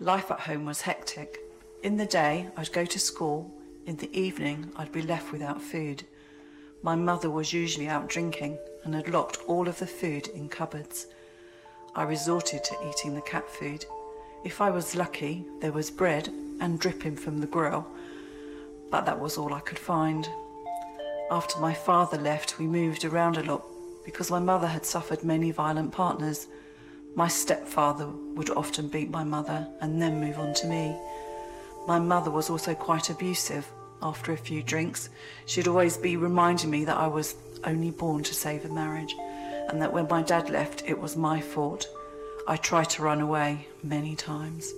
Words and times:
Life 0.00 0.32
at 0.32 0.40
home 0.40 0.64
was 0.64 0.80
hectic. 0.80 1.38
In 1.84 1.96
the 1.96 2.06
day, 2.06 2.48
I'd 2.56 2.72
go 2.72 2.84
to 2.84 2.98
school. 2.98 3.52
In 3.86 3.96
the 3.98 4.10
evening, 4.18 4.72
I'd 4.74 4.90
be 4.90 5.02
left 5.02 5.30
without 5.30 5.62
food. 5.62 6.02
My 6.82 6.96
mother 6.96 7.30
was 7.30 7.52
usually 7.52 7.86
out 7.86 8.08
drinking 8.08 8.58
and 8.84 8.96
had 8.96 9.08
locked 9.08 9.38
all 9.46 9.68
of 9.68 9.78
the 9.78 9.86
food 9.86 10.26
in 10.28 10.48
cupboards. 10.48 11.06
I 11.94 12.02
resorted 12.02 12.64
to 12.64 12.88
eating 12.88 13.14
the 13.14 13.20
cat 13.20 13.48
food. 13.48 13.84
If 14.44 14.60
I 14.60 14.70
was 14.70 14.96
lucky, 14.96 15.44
there 15.60 15.70
was 15.70 15.90
bread 15.90 16.28
and 16.60 16.80
dripping 16.80 17.14
from 17.14 17.38
the 17.38 17.46
grill, 17.46 17.86
but 18.92 19.06
that 19.06 19.18
was 19.18 19.38
all 19.38 19.54
I 19.54 19.60
could 19.60 19.78
find. 19.78 20.28
After 21.30 21.58
my 21.58 21.72
father 21.72 22.18
left, 22.18 22.58
we 22.58 22.66
moved 22.66 23.06
around 23.06 23.38
a 23.38 23.42
lot 23.42 23.64
because 24.04 24.30
my 24.30 24.38
mother 24.38 24.66
had 24.66 24.84
suffered 24.84 25.24
many 25.24 25.50
violent 25.50 25.92
partners. 25.92 26.46
My 27.14 27.26
stepfather 27.26 28.06
would 28.06 28.50
often 28.50 28.88
beat 28.88 29.10
my 29.10 29.24
mother 29.24 29.66
and 29.80 30.00
then 30.00 30.20
move 30.20 30.38
on 30.38 30.52
to 30.54 30.66
me. 30.66 30.94
My 31.88 31.98
mother 31.98 32.30
was 32.30 32.50
also 32.50 32.74
quite 32.74 33.08
abusive. 33.08 33.66
After 34.02 34.32
a 34.32 34.36
few 34.36 34.62
drinks, 34.62 35.08
she'd 35.46 35.68
always 35.68 35.96
be 35.96 36.16
reminding 36.18 36.70
me 36.70 36.84
that 36.84 36.98
I 36.98 37.06
was 37.06 37.34
only 37.64 37.92
born 37.92 38.22
to 38.24 38.34
save 38.34 38.66
a 38.66 38.68
marriage 38.68 39.14
and 39.70 39.80
that 39.80 39.92
when 39.92 40.06
my 40.08 40.22
dad 40.22 40.50
left, 40.50 40.82
it 40.86 41.00
was 41.00 41.16
my 41.16 41.40
fault. 41.40 41.88
I 42.46 42.56
tried 42.56 42.90
to 42.90 43.02
run 43.02 43.22
away 43.22 43.68
many 43.82 44.16
times. 44.16 44.74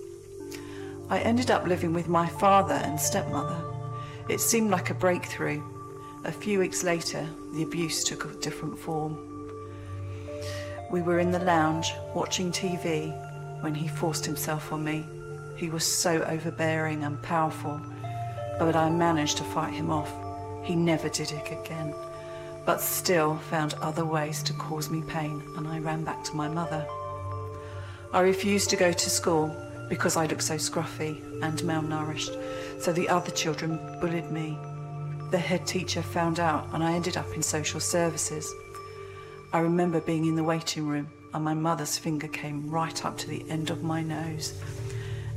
I 1.10 1.19
ended 1.19 1.50
up 1.50 1.66
living 1.66 1.92
with 1.92 2.06
my 2.06 2.28
father 2.28 2.74
and 2.74 3.00
stepmother. 3.00 3.73
It 4.27 4.41
seemed 4.41 4.70
like 4.70 4.88
a 4.88 4.95
breakthrough. 4.95 5.62
A 6.25 6.33
few 6.33 6.58
weeks 6.58 6.83
later, 6.83 7.28
the 7.53 7.62
abuse 7.62 8.03
took 8.03 8.25
a 8.25 8.41
different 8.41 8.78
form. 8.78 9.19
We 10.91 11.03
were 11.03 11.19
in 11.19 11.31
the 11.31 11.41
lounge 11.41 11.92
watching 12.14 12.50
TV 12.50 13.12
when 13.62 13.75
he 13.75 13.86
forced 13.86 14.25
himself 14.25 14.72
on 14.72 14.83
me. 14.83 15.05
He 15.56 15.69
was 15.69 15.84
so 15.84 16.22
overbearing 16.22 17.05
and 17.05 17.22
powerful, 17.22 17.78
but 18.58 18.75
I 18.75 18.89
managed 18.89 19.36
to 19.39 19.44
fight 19.44 19.75
him 19.75 19.91
off. 19.91 20.11
He 20.64 20.75
never 20.75 21.11
did 21.11 21.31
it 21.31 21.53
again, 21.53 21.94
but 22.64 22.81
still 22.81 23.36
found 23.50 23.75
other 23.75 24.06
ways 24.06 24.42
to 24.44 24.55
cause 24.55 24.88
me 24.88 25.03
pain, 25.06 25.42
and 25.59 25.69
I 25.69 25.81
ran 25.81 26.03
back 26.03 26.25
to 26.25 26.36
my 26.36 26.48
mother. 26.48 26.86
I 28.14 28.20
refused 28.20 28.70
to 28.70 28.77
go 28.77 28.91
to 28.91 29.11
school 29.11 29.55
because 29.88 30.16
I 30.16 30.27
looked 30.27 30.42
so 30.42 30.56
scruffy 30.56 31.22
and 31.42 31.58
malnourished, 31.60 32.82
so 32.82 32.92
the 32.92 33.08
other 33.08 33.30
children 33.30 33.78
bullied 34.00 34.30
me. 34.30 34.58
The 35.30 35.38
head 35.38 35.66
teacher 35.66 36.02
found 36.02 36.41
out, 36.41 36.68
and 36.72 36.82
I 36.82 36.92
ended 36.92 37.16
up 37.16 37.32
in 37.34 37.42
social 37.42 37.80
services. 37.80 38.52
I 39.52 39.60
remember 39.60 40.00
being 40.00 40.24
in 40.24 40.36
the 40.36 40.44
waiting 40.44 40.86
room 40.86 41.08
and 41.34 41.44
my 41.44 41.54
mother's 41.54 41.98
finger 41.98 42.28
came 42.28 42.70
right 42.70 43.04
up 43.04 43.18
to 43.18 43.28
the 43.28 43.44
end 43.50 43.70
of 43.70 43.82
my 43.82 44.00
nose 44.02 44.60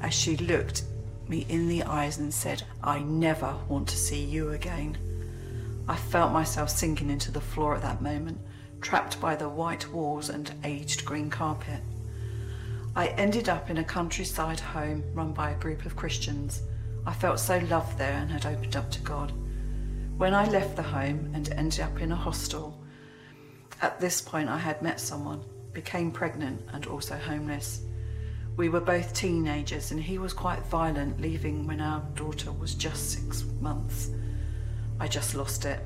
as 0.02 0.14
she 0.14 0.38
looked 0.38 0.84
me 1.28 1.46
in 1.50 1.68
the 1.68 1.84
eyes 1.84 2.20
and 2.20 2.34
said, 2.34 2.64
I 2.84 3.00
never 3.00 3.56
want 3.68 3.88
to 3.90 3.98
see 3.98 4.24
you 4.24 4.52
again. 4.52 4.98
I 5.88 5.96
felt 5.96 6.32
myself 6.32 6.70
sinking 6.70 7.10
into 7.10 7.32
the 7.32 7.42
floor 7.42 7.76
at 7.76 7.82
that 7.82 8.02
moment, 8.02 8.40
trapped 8.80 9.20
by 9.20 9.36
the 9.36 9.50
white 9.50 9.92
walls 9.92 10.30
and 10.30 10.54
aged 10.64 11.04
green 11.04 11.30
carpet. 11.30 11.82
I 12.98 13.10
ended 13.10 13.48
up 13.48 13.70
in 13.70 13.78
a 13.78 13.84
countryside 13.84 14.60
home 14.60 15.04
run 15.14 15.32
by 15.32 15.52
a 15.52 15.60
group 15.60 15.86
of 15.86 15.96
Christians. 15.96 16.64
I 17.06 17.14
felt 17.14 17.40
so 17.40 17.60
loved 17.70 17.96
there 18.00 18.14
and 18.14 18.32
had 18.32 18.48
opened 18.48 18.76
up 18.76 18.90
to 18.90 19.00
God. 19.02 19.32
When 20.18 20.34
I 20.34 20.50
left 20.50 20.76
the 20.76 20.82
home 20.82 21.30
and 21.36 21.48
ended 21.52 21.82
up 21.82 22.02
in 22.02 22.12
a 22.12 22.16
hostel, 22.16 22.84
at 23.84 24.00
this 24.00 24.20
point, 24.20 24.50
I 24.50 24.58
had 24.58 24.82
met 24.82 25.00
someone, 25.00 25.44
became 25.74 26.10
pregnant, 26.10 26.60
and 26.74 26.88
also 26.88 27.16
homeless. 27.16 27.82
We 28.56 28.68
were 28.68 28.82
both 28.82 29.14
teenagers, 29.14 29.92
and 29.92 30.02
he 30.02 30.18
was 30.18 30.34
quite 30.34 30.66
violent, 30.66 31.22
leaving 31.22 31.68
when 31.68 31.82
our 31.82 32.00
daughter 32.16 32.52
was 32.52 32.74
just 32.74 33.12
six 33.12 33.44
months. 33.62 34.10
I 35.00 35.08
just 35.08 35.36
lost 35.36 35.66
it. 35.66 35.86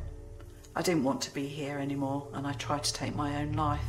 I 0.77 0.81
didn't 0.81 1.03
want 1.03 1.19
to 1.23 1.33
be 1.33 1.45
here 1.45 1.77
anymore, 1.77 2.29
and 2.31 2.47
I 2.47 2.53
tried 2.53 2.85
to 2.85 2.93
take 2.93 3.15
my 3.17 3.41
own 3.41 3.51
life. 3.51 3.83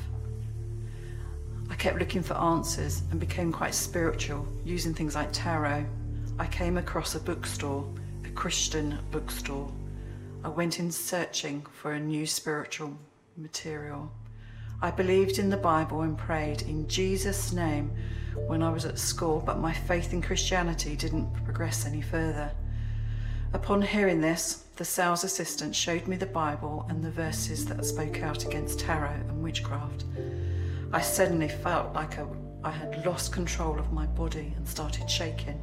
I 1.72 1.74
kept 1.74 1.98
looking 1.98 2.22
for 2.22 2.34
answers 2.34 3.02
and 3.10 3.18
became 3.18 3.50
quite 3.50 3.74
spiritual, 3.74 4.46
using 4.62 4.92
things 4.92 5.14
like 5.14 5.30
tarot. 5.32 5.86
I 6.38 6.46
came 6.48 6.76
across 6.76 7.14
a 7.14 7.18
bookstore, 7.18 7.88
a 8.26 8.28
Christian 8.28 8.98
bookstore. 9.10 9.72
I 10.44 10.50
went 10.50 10.80
in 10.80 10.92
searching 10.92 11.64
for 11.72 11.92
a 11.92 11.98
new 11.98 12.26
spiritual 12.26 12.94
material. 13.38 14.12
I 14.82 14.90
believed 14.90 15.38
in 15.38 15.48
the 15.48 15.56
Bible 15.56 16.02
and 16.02 16.18
prayed 16.18 16.60
in 16.60 16.86
Jesus' 16.88 17.54
name 17.54 17.90
when 18.46 18.62
I 18.62 18.70
was 18.70 18.84
at 18.84 18.98
school, 18.98 19.42
but 19.44 19.58
my 19.58 19.72
faith 19.72 20.12
in 20.12 20.20
Christianity 20.20 20.94
didn't 20.94 21.32
progress 21.42 21.86
any 21.86 22.02
further. 22.02 22.52
Upon 23.54 23.80
hearing 23.80 24.20
this, 24.20 24.66
the 24.76 24.84
sales 24.84 25.24
assistant 25.24 25.74
showed 25.74 26.06
me 26.06 26.16
the 26.16 26.26
Bible 26.26 26.84
and 26.90 27.02
the 27.02 27.10
verses 27.10 27.64
that 27.64 27.82
spoke 27.86 28.20
out 28.20 28.44
against 28.44 28.80
tarot 28.80 29.12
and 29.26 29.42
witchcraft. 29.42 30.04
I 30.92 31.00
suddenly 31.00 31.48
felt 31.48 31.94
like 31.94 32.18
I, 32.18 32.26
I 32.62 32.70
had 32.70 33.06
lost 33.06 33.32
control 33.32 33.78
of 33.78 33.92
my 33.92 34.04
body 34.06 34.52
and 34.56 34.68
started 34.68 35.08
shaking. 35.08 35.58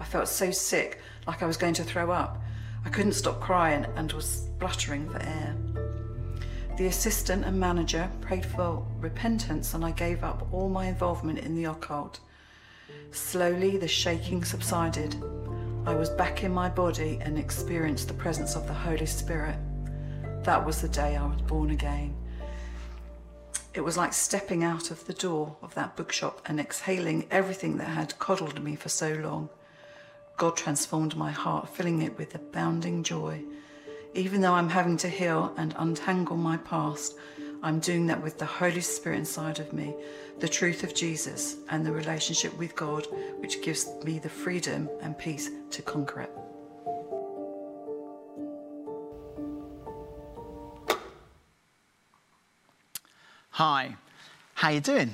I 0.00 0.04
felt 0.04 0.28
so 0.28 0.50
sick, 0.50 1.00
like 1.28 1.42
I 1.42 1.46
was 1.46 1.56
going 1.56 1.74
to 1.74 1.84
throw 1.84 2.10
up. 2.10 2.42
I 2.84 2.88
couldn't 2.88 3.12
stop 3.12 3.40
crying 3.40 3.86
and 3.94 4.12
was 4.12 4.46
spluttering 4.46 5.08
for 5.08 5.22
air. 5.22 5.54
The 6.76 6.86
assistant 6.86 7.44
and 7.44 7.58
manager 7.58 8.10
prayed 8.20 8.46
for 8.46 8.84
repentance, 8.98 9.74
and 9.74 9.84
I 9.84 9.92
gave 9.92 10.24
up 10.24 10.48
all 10.52 10.68
my 10.68 10.86
involvement 10.86 11.38
in 11.38 11.54
the 11.54 11.64
occult. 11.64 12.18
Slowly, 13.12 13.76
the 13.76 13.88
shaking 13.88 14.44
subsided. 14.44 15.14
I 15.86 15.94
was 15.94 16.10
back 16.10 16.42
in 16.42 16.52
my 16.52 16.68
body 16.68 17.18
and 17.20 17.38
experienced 17.38 18.08
the 18.08 18.14
presence 18.14 18.56
of 18.56 18.66
the 18.66 18.74
Holy 18.74 19.06
Spirit. 19.06 19.56
That 20.42 20.64
was 20.64 20.80
the 20.80 20.88
day 20.88 21.16
I 21.16 21.26
was 21.26 21.40
born 21.42 21.70
again. 21.70 22.16
It 23.78 23.84
was 23.84 23.96
like 23.96 24.12
stepping 24.12 24.64
out 24.64 24.90
of 24.90 25.04
the 25.04 25.14
door 25.14 25.56
of 25.62 25.76
that 25.76 25.94
bookshop 25.94 26.42
and 26.46 26.58
exhaling 26.58 27.28
everything 27.30 27.76
that 27.76 27.86
had 27.86 28.18
coddled 28.18 28.60
me 28.60 28.74
for 28.74 28.88
so 28.88 29.12
long. 29.12 29.50
God 30.36 30.56
transformed 30.56 31.16
my 31.16 31.30
heart, 31.30 31.68
filling 31.68 32.02
it 32.02 32.18
with 32.18 32.34
abounding 32.34 33.04
joy. 33.04 33.44
Even 34.14 34.40
though 34.40 34.54
I'm 34.54 34.70
having 34.70 34.96
to 34.96 35.08
heal 35.08 35.54
and 35.56 35.76
untangle 35.78 36.36
my 36.36 36.56
past, 36.56 37.14
I'm 37.62 37.78
doing 37.78 38.08
that 38.08 38.20
with 38.20 38.38
the 38.38 38.46
Holy 38.46 38.80
Spirit 38.80 39.18
inside 39.18 39.60
of 39.60 39.72
me, 39.72 39.94
the 40.40 40.48
truth 40.48 40.82
of 40.82 40.92
Jesus, 40.92 41.54
and 41.70 41.86
the 41.86 41.92
relationship 41.92 42.58
with 42.58 42.74
God, 42.74 43.06
which 43.36 43.62
gives 43.62 43.88
me 44.02 44.18
the 44.18 44.28
freedom 44.28 44.90
and 45.02 45.16
peace 45.16 45.50
to 45.70 45.82
conquer 45.82 46.22
it. 46.22 46.47
Hi, 53.58 53.96
how 54.54 54.68
you 54.68 54.78
doing? 54.78 55.10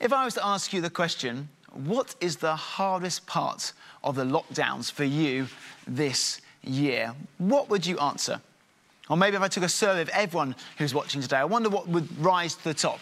If 0.00 0.14
I 0.14 0.24
was 0.24 0.32
to 0.32 0.46
ask 0.46 0.72
you 0.72 0.80
the 0.80 0.88
question, 0.88 1.50
what 1.74 2.14
is 2.22 2.36
the 2.36 2.56
hardest 2.56 3.26
part 3.26 3.74
of 4.02 4.14
the 4.14 4.24
lockdowns 4.24 4.90
for 4.90 5.04
you 5.04 5.46
this 5.86 6.40
year, 6.62 7.14
what 7.36 7.68
would 7.68 7.84
you 7.84 7.98
answer? 7.98 8.40
Or 9.10 9.18
maybe 9.18 9.36
if 9.36 9.42
I 9.42 9.48
took 9.48 9.64
a 9.64 9.68
survey 9.68 10.00
of 10.00 10.08
everyone 10.08 10.56
who's 10.78 10.94
watching 10.94 11.20
today, 11.20 11.36
I 11.36 11.44
wonder 11.44 11.68
what 11.68 11.86
would 11.86 12.08
rise 12.18 12.54
to 12.54 12.64
the 12.64 12.72
top. 12.72 12.98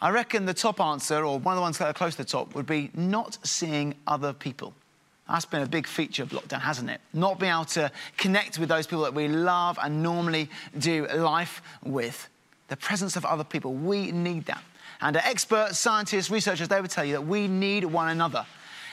I 0.00 0.10
reckon 0.10 0.46
the 0.46 0.54
top 0.54 0.80
answer, 0.80 1.24
or 1.24 1.40
one 1.40 1.54
of 1.54 1.56
the 1.56 1.62
ones 1.62 1.78
that 1.78 1.88
are 1.88 1.92
close 1.92 2.12
to 2.12 2.18
the 2.18 2.30
top, 2.30 2.54
would 2.54 2.66
be 2.66 2.92
not 2.94 3.38
seeing 3.44 3.96
other 4.06 4.32
people. 4.32 4.72
That's 5.28 5.46
been 5.46 5.62
a 5.62 5.66
big 5.66 5.88
feature 5.88 6.22
of 6.22 6.28
lockdown, 6.28 6.60
hasn't 6.60 6.90
it? 6.90 7.00
Not 7.12 7.40
being 7.40 7.50
able 7.50 7.64
to 7.64 7.90
connect 8.18 8.60
with 8.60 8.68
those 8.68 8.86
people 8.86 9.02
that 9.02 9.14
we 9.14 9.26
love 9.26 9.80
and 9.82 10.00
normally 10.00 10.48
do 10.78 11.08
life 11.08 11.60
with. 11.82 12.28
The 12.68 12.76
presence 12.76 13.16
of 13.16 13.24
other 13.24 13.44
people, 13.44 13.74
we 13.74 14.12
need 14.12 14.46
that. 14.46 14.62
And 15.00 15.16
experts, 15.16 15.78
scientists, 15.78 16.30
researchers, 16.30 16.68
they 16.68 16.80
would 16.80 16.90
tell 16.90 17.04
you 17.04 17.12
that 17.12 17.26
we 17.26 17.48
need 17.48 17.84
one 17.84 18.08
another. 18.08 18.46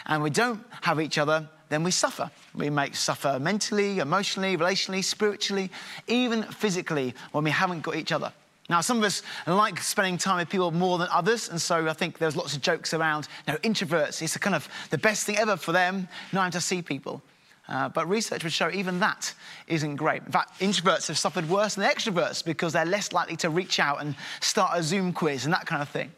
And 0.05 0.21
we 0.21 0.29
don't 0.29 0.63
have 0.81 1.01
each 1.01 1.17
other, 1.17 1.47
then 1.69 1.83
we 1.83 1.91
suffer. 1.91 2.29
We 2.53 2.69
may 2.69 2.91
suffer 2.91 3.39
mentally, 3.39 3.99
emotionally, 3.99 4.55
relationally, 4.55 5.03
spiritually, 5.03 5.71
even 6.07 6.43
physically 6.43 7.15
when 7.31 7.43
we 7.43 7.51
haven't 7.51 7.81
got 7.81 7.95
each 7.95 8.11
other. 8.11 8.31
Now, 8.69 8.81
some 8.81 8.97
of 8.97 9.03
us 9.03 9.21
like 9.45 9.79
spending 9.79 10.17
time 10.17 10.37
with 10.37 10.49
people 10.49 10.71
more 10.71 10.97
than 10.97 11.07
others, 11.11 11.49
and 11.49 11.61
so 11.61 11.87
I 11.87 11.93
think 11.93 12.17
there's 12.17 12.35
lots 12.35 12.55
of 12.55 12.61
jokes 12.61 12.93
around, 12.95 13.27
you 13.47 13.53
know, 13.53 13.59
introverts, 13.59 14.21
it's 14.21 14.37
kind 14.37 14.55
of 14.55 14.67
the 14.89 14.97
best 14.97 15.25
thing 15.25 15.37
ever 15.37 15.55
for 15.55 15.71
them, 15.71 16.07
not 16.33 16.51
to 16.53 16.61
see 16.61 16.81
people. 16.81 17.21
Uh, 17.67 17.89
but 17.89 18.07
research 18.07 18.43
would 18.43 18.53
show 18.53 18.69
even 18.71 18.99
that 18.99 19.33
isn't 19.67 19.95
great. 19.95 20.21
In 20.23 20.31
fact, 20.31 20.59
introverts 20.59 21.07
have 21.07 21.17
suffered 21.17 21.49
worse 21.49 21.75
than 21.75 21.89
extroverts 21.89 22.45
because 22.45 22.73
they're 22.73 22.85
less 22.85 23.11
likely 23.11 23.35
to 23.37 23.49
reach 23.49 23.79
out 23.79 24.01
and 24.01 24.15
start 24.39 24.77
a 24.77 24.83
Zoom 24.83 25.13
quiz 25.13 25.45
and 25.45 25.53
that 25.53 25.65
kind 25.65 25.81
of 25.81 25.89
thing. 25.89 26.11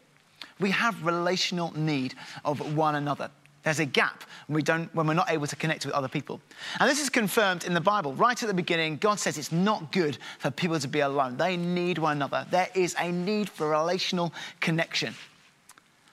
We 0.60 0.70
have 0.70 1.06
relational 1.06 1.76
need 1.76 2.14
of 2.44 2.76
one 2.76 2.96
another. 2.96 3.30
There's 3.62 3.80
a 3.80 3.86
gap 3.86 4.24
when, 4.46 4.56
we 4.56 4.62
don't, 4.62 4.94
when 4.94 5.06
we're 5.06 5.14
not 5.14 5.30
able 5.30 5.46
to 5.46 5.56
connect 5.56 5.84
with 5.84 5.94
other 5.94 6.08
people. 6.08 6.40
And 6.80 6.88
this 6.88 7.00
is 7.00 7.10
confirmed 7.10 7.64
in 7.64 7.74
the 7.74 7.80
Bible. 7.80 8.14
Right 8.14 8.40
at 8.42 8.46
the 8.46 8.54
beginning, 8.54 8.96
God 8.96 9.18
says 9.18 9.36
it's 9.36 9.52
not 9.52 9.92
good 9.92 10.18
for 10.38 10.50
people 10.50 10.78
to 10.78 10.88
be 10.88 11.00
alone. 11.00 11.36
They 11.36 11.56
need 11.56 11.98
one 11.98 12.16
another. 12.16 12.46
There 12.50 12.68
is 12.74 12.94
a 12.98 13.10
need 13.10 13.48
for 13.50 13.70
relational 13.70 14.32
connection. 14.60 15.14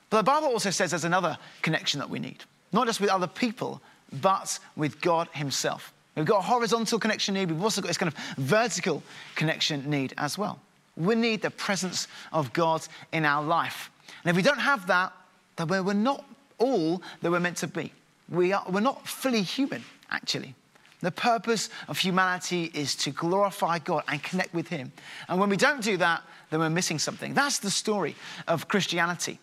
But 0.10 0.18
the 0.18 0.24
Bible 0.24 0.48
also 0.48 0.70
says 0.70 0.92
there's 0.92 1.06
another 1.06 1.38
connection 1.62 2.00
that 2.00 2.10
we 2.10 2.20
need, 2.20 2.44
not 2.72 2.88
just 2.88 3.00
with 3.00 3.10
other 3.10 3.28
people, 3.28 3.82
but 4.22 4.60
with 4.75 5.02
God 5.02 5.28
Himself. 5.34 5.94
We've 6.16 6.25
got 6.25 6.40
a 6.40 6.44
horizontal 6.44 6.98
connection 6.98 7.34
need, 7.34 7.52
we've 7.52 7.62
also 7.62 7.81
got 7.81 7.90
this 7.90 7.98
kind 7.98 8.12
of 8.12 8.18
vertical 8.38 9.04
connection 9.36 9.90
need 9.90 10.13
as 10.18 10.38
well. 10.38 10.60
We 10.96 11.16
need 11.16 11.42
the 11.42 11.52
presence 11.52 12.07
of 12.31 12.54
God 12.54 12.88
in 13.12 13.25
our 13.25 13.44
life. 13.44 13.92
And 14.24 14.30
if 14.30 14.36
we 14.36 14.42
don't 14.42 14.60
have 14.60 14.88
that, 14.88 15.12
then 15.57 15.68
we're 15.68 15.94
not 15.94 16.24
all 16.57 17.02
that 17.22 17.31
we're 17.31 17.40
meant 17.40 17.57
to 17.57 17.68
be. 17.68 17.92
We 18.30 18.54
are, 18.54 18.63
we're 18.69 18.80
not 18.80 19.07
fully 19.07 19.42
human, 19.42 19.84
actually. 20.10 20.56
The 21.01 21.12
purpose 21.12 21.69
of 21.88 22.00
humanity 22.00 22.72
is 22.74 22.96
to 22.96 23.12
glorify 23.12 23.80
God 23.80 24.04
and 24.08 24.24
connect 24.24 24.54
with 24.54 24.69
Him. 24.69 24.92
And 25.28 25.40
when 25.40 25.50
we 25.50 25.58
don't 25.58 25.84
do 25.84 25.98
that, 25.98 26.24
then 26.50 26.62
we're 26.62 26.69
missing 26.69 26.98
something. 26.98 27.34
That's 27.34 27.60
the 27.60 27.69
story 27.69 28.16
of 28.48 28.68
Christianity. 28.68 29.40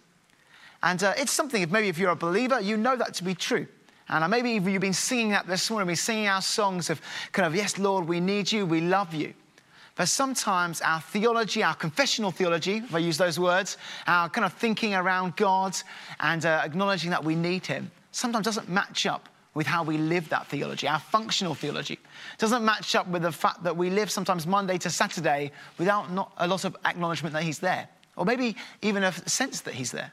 And 0.83 1.03
uh, 1.05 1.13
it's 1.17 1.33
something, 1.33 1.63
if 1.63 1.71
maybe 1.71 1.89
if 1.89 1.99
you're 1.99 2.11
a 2.11 2.17
believer, 2.17 2.61
you 2.61 2.77
know 2.77 2.97
that 2.97 3.15
to 3.15 3.25
be 3.25 3.35
true. 3.35 3.67
And 4.13 4.31
maybe 4.31 4.51
you've 4.51 4.83
been 4.83 4.93
singing 4.93 5.31
that 5.31 5.47
this 5.47 5.71
morning, 5.71 5.87
we're 5.87 5.97
singing 5.97 6.29
our 6.29 6.43
songs 6.43 6.91
of 6.91 7.01
kind 7.33 7.47
of, 7.47 7.57
yes, 7.57 7.79
Lord, 7.79 8.07
we 8.07 8.21
need 8.21 8.53
you, 8.53 8.67
we 8.67 8.83
love 8.83 9.15
you. 9.15 9.33
But 9.95 10.09
sometimes 10.09 10.83
our 10.83 11.01
theology, 11.01 11.63
our 11.63 11.75
confessional 11.75 12.31
theology, 12.31 12.77
if 12.77 12.95
I 12.95 12.99
use 12.99 13.17
those 13.17 13.41
words, 13.41 13.79
our 14.07 14.29
kind 14.29 14.45
of 14.45 14.53
thinking 14.53 14.95
around 14.95 15.37
God 15.37 15.75
and 16.21 16.45
uh, 16.45 16.61
acknowledging 16.63 17.11
that 17.11 17.25
we 17.25 17.35
need 17.35 17.65
Him, 17.65 17.91
sometimes 18.11 18.45
doesn't 18.45 18.69
match 18.69 19.07
up 19.07 19.31
with 19.55 19.67
how 19.67 19.83
we 19.83 19.97
live 19.97 20.29
that 20.29 20.47
theology, 20.47 20.87
our 20.87 21.01
functional 21.01 21.55
theology. 21.55 21.99
doesn't 22.37 22.65
match 22.65 22.95
up 22.95 23.09
with 23.09 23.23
the 23.23 23.33
fact 23.33 23.63
that 23.65 23.75
we 23.75 23.89
live 23.89 24.11
sometimes 24.11 24.47
Monday 24.47 24.77
to 24.77 24.91
Saturday 24.91 25.53
without 25.79 26.13
not 26.13 26.33
a 26.37 26.47
lot 26.47 26.67
of 26.67 26.77
acknowledgement 26.85 27.33
that 27.33 27.45
He's 27.45 27.61
there, 27.61 27.89
or 28.17 28.27
maybe 28.27 28.57
even 28.83 29.05
a 29.05 29.13
sense 29.27 29.63
that 29.63 29.73
He's 29.73 29.91
there. 29.91 30.13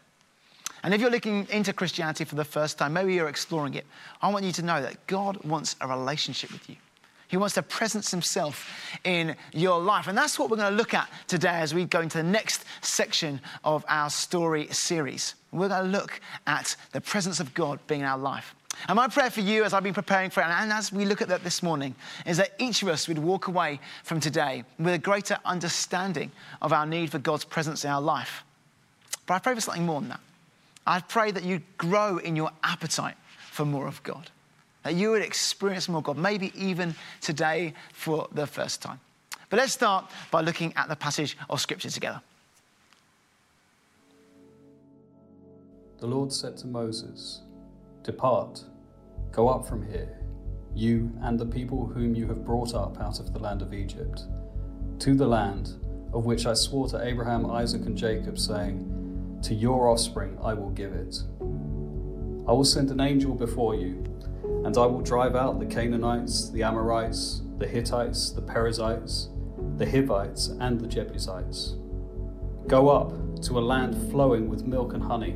And 0.84 0.94
if 0.94 1.02
you're 1.02 1.12
looking 1.12 1.48
into 1.50 1.74
Christianity 1.74 2.24
for 2.24 2.36
the 2.36 2.46
first 2.46 2.78
time, 2.78 2.94
maybe 2.94 3.14
you're 3.14 3.30
exploring 3.30 3.74
it, 3.74 3.86
I 4.22 4.30
want 4.30 4.46
you 4.46 4.52
to 4.54 4.62
know 4.62 4.82
that 4.82 5.06
God 5.08 5.44
wants 5.44 5.76
a 5.82 5.88
relationship 5.88 6.52
with 6.52 6.70
you. 6.70 6.76
He 7.30 7.38
wants 7.38 7.54
to 7.56 7.62
presence 7.62 8.10
himself 8.10 8.68
in 9.04 9.36
your 9.54 9.80
life. 9.80 10.08
And 10.08 10.18
that's 10.18 10.40
what 10.40 10.50
we're 10.50 10.58
going 10.58 10.72
to 10.72 10.78
look 10.78 10.96
at 10.96 11.08
today 11.28 11.60
as 11.60 11.76
we 11.76 11.86
go 11.86 12.02
into 12.02 12.18
the 12.18 12.24
next 12.24 12.66
section 12.82 13.40
of 13.64 13.86
our 13.88 14.10
story 14.10 14.68
series. 14.72 15.36
We're 15.52 15.70
going 15.70 15.84
to 15.84 15.98
look 15.98 16.20
at 16.48 16.76
the 16.92 17.02
presence 17.02 17.40
of 17.40 17.54
God 17.54 17.80
being 17.86 18.02
in 18.02 18.08
our 18.08 18.18
life. 18.18 18.56
And 18.88 18.96
my 18.96 19.08
prayer 19.10 19.30
for 19.30 19.42
you 19.42 19.64
as 19.64 19.74
I've 19.74 19.84
been 19.84 19.94
preparing 19.94 20.32
for 20.32 20.42
it, 20.42 20.48
and 20.48 20.72
as 20.72 20.92
we 20.92 21.06
look 21.06 21.22
at 21.22 21.28
that 21.28 21.44
this 21.44 21.62
morning, 21.62 21.94
is 22.26 22.38
that 22.38 22.54
each 22.58 22.82
of 22.82 22.88
us 22.88 23.08
would 23.08 23.20
walk 23.20 23.48
away 23.48 23.80
from 24.04 24.20
today 24.20 24.64
with 24.80 24.96
a 24.96 24.98
greater 24.98 25.38
understanding 25.46 26.32
of 26.64 26.74
our 26.74 26.88
need 26.88 27.12
for 27.12 27.20
God's 27.20 27.46
presence 27.46 27.84
in 27.84 27.92
our 27.92 28.02
life. 28.02 28.44
But 29.28 29.36
I 29.36 29.40
pray 29.40 29.54
for 29.54 29.62
something 29.62 29.86
more 29.86 30.00
than 30.00 30.10
that. 30.10 30.22
I 30.90 31.02
pray 31.02 31.30
that 31.30 31.44
you 31.44 31.62
grow 31.78 32.18
in 32.18 32.36
your 32.36 32.50
appetite 32.64 33.16
for 33.52 33.64
more 33.64 33.86
of 33.86 34.02
God, 34.02 34.32
that 34.82 34.96
you 34.96 35.12
would 35.12 35.22
experience 35.22 35.88
more 35.88 36.02
God, 36.02 36.18
maybe 36.18 36.52
even 36.56 36.96
today 37.22 37.76
for 37.94 38.28
the 38.32 38.48
first 38.48 38.82
time. 38.82 39.00
But 39.52 39.58
let's 39.58 39.72
start 39.72 40.10
by 40.32 40.42
looking 40.42 40.74
at 40.76 40.90
the 40.90 40.96
passage 40.96 41.38
of 41.48 41.62
Scripture 41.62 41.92
together. 41.92 42.24
The 46.00 46.08
Lord 46.08 46.34
said 46.34 46.58
to 46.58 46.68
Moses, 46.68 47.42
Depart, 48.02 48.64
go 49.32 49.48
up 49.48 49.68
from 49.68 49.86
here, 49.86 50.18
you 50.74 51.12
and 51.22 51.38
the 51.38 51.46
people 51.46 51.86
whom 51.86 52.16
you 52.16 52.26
have 52.30 52.44
brought 52.44 52.74
up 52.74 53.00
out 53.00 53.20
of 53.20 53.32
the 53.32 53.38
land 53.38 53.62
of 53.62 53.76
Egypt, 53.76 54.24
to 54.98 55.14
the 55.14 55.28
land 55.28 55.70
of 56.14 56.26
which 56.26 56.48
I 56.48 56.56
swore 56.56 56.88
to 56.88 57.06
Abraham, 57.06 57.46
Isaac, 57.46 57.84
and 57.86 57.96
Jacob, 57.96 58.40
saying, 58.40 58.96
to 59.44 59.54
your 59.54 59.90
offspring 59.90 60.38
I 60.44 60.54
will 60.54 60.70
give 60.70 60.94
it. 60.94 61.24
I 62.48 62.52
will 62.52 62.66
send 62.66 62.90
an 62.90 63.00
angel 63.00 63.36
before 63.36 63.76
you, 63.76 64.04
and 64.66 64.78
I 64.78 64.86
will 64.86 65.02
drive 65.02 65.36
out 65.36 65.60
the 65.60 65.66
Canaanites, 65.66 66.50
the 66.50 66.64
Amorites, 66.64 67.42
the 67.58 67.68
Hittites, 67.68 68.32
the 68.32 68.42
Perizzites, 68.42 69.30
the 69.78 69.90
Hivites, 69.90 70.48
and 70.60 70.80
the 70.80 70.88
Jebusites. 70.88 71.76
Go 72.68 72.90
up 72.90 73.12
to 73.44 73.58
a 73.58 73.62
land 73.62 74.12
flowing 74.12 74.50
with 74.50 74.66
milk 74.66 74.94
and 74.94 75.04
honey, 75.04 75.36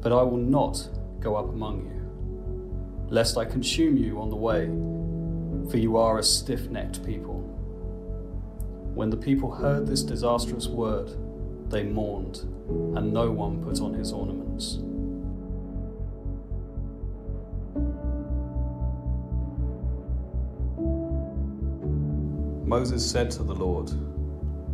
but 0.00 0.12
I 0.12 0.22
will 0.22 0.38
not 0.38 0.88
go 1.20 1.36
up 1.36 1.48
among 1.48 1.86
you, 1.86 3.10
lest 3.10 3.36
I 3.36 3.44
consume 3.44 3.96
you 3.96 4.20
on 4.20 4.30
the 4.30 4.36
way, 4.36 4.66
for 5.70 5.78
you 5.78 5.96
are 5.96 6.18
a 6.18 6.22
stiff 6.22 6.68
necked 6.68 7.04
people. 7.04 7.40
When 8.94 9.10
the 9.10 9.16
people 9.16 9.50
heard 9.50 9.86
this 9.86 10.02
disastrous 10.02 10.68
word, 10.68 11.10
they 11.70 11.82
mourned, 11.82 12.38
and 12.96 13.12
no 13.12 13.30
one 13.30 13.62
put 13.62 13.80
on 13.80 13.94
his 13.94 14.12
ornaments. 14.12 14.78
Moses 22.66 23.08
said 23.08 23.30
to 23.32 23.42
the 23.42 23.54
Lord, 23.54 23.90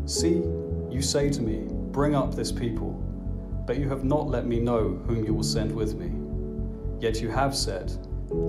See, 0.09 0.43
you 0.91 1.03
say 1.03 1.29
to 1.31 1.43
me, 1.43 1.67
Bring 1.93 2.15
up 2.15 2.35
this 2.35 2.53
people, 2.53 2.93
but 3.67 3.77
you 3.79 3.89
have 3.89 4.05
not 4.05 4.29
let 4.29 4.47
me 4.47 4.61
know 4.61 5.01
whom 5.07 5.25
you 5.25 5.35
will 5.35 5.43
send 5.43 5.73
with 5.73 5.97
me. 5.97 6.11
Yet 7.01 7.21
you 7.21 7.29
have 7.29 7.55
said, 7.57 7.91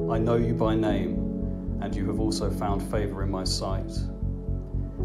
I 0.10 0.18
know 0.20 0.36
you 0.36 0.54
by 0.54 0.76
name, 0.76 1.80
and 1.82 1.96
you 1.96 2.06
have 2.08 2.20
also 2.20 2.52
found 2.52 2.84
favor 2.92 3.24
in 3.24 3.32
my 3.32 3.44
sight. 3.44 3.92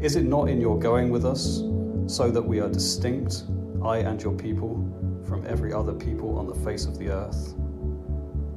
Is 0.00 0.14
it 0.14 0.24
not 0.24 0.48
in 0.48 0.60
your 0.60 0.78
going 0.78 1.10
with 1.10 1.24
us, 1.24 1.62
so 2.06 2.30
that 2.30 2.40
we 2.40 2.60
are 2.60 2.68
distinct, 2.68 3.44
I 3.82 3.98
and 3.98 4.22
your 4.22 4.32
people, 4.32 4.76
from 5.26 5.44
every 5.44 5.72
other 5.72 5.92
people 5.92 6.38
on 6.38 6.46
the 6.46 6.54
face 6.54 6.86
of 6.86 6.98
the 6.98 7.08
earth? 7.08 7.54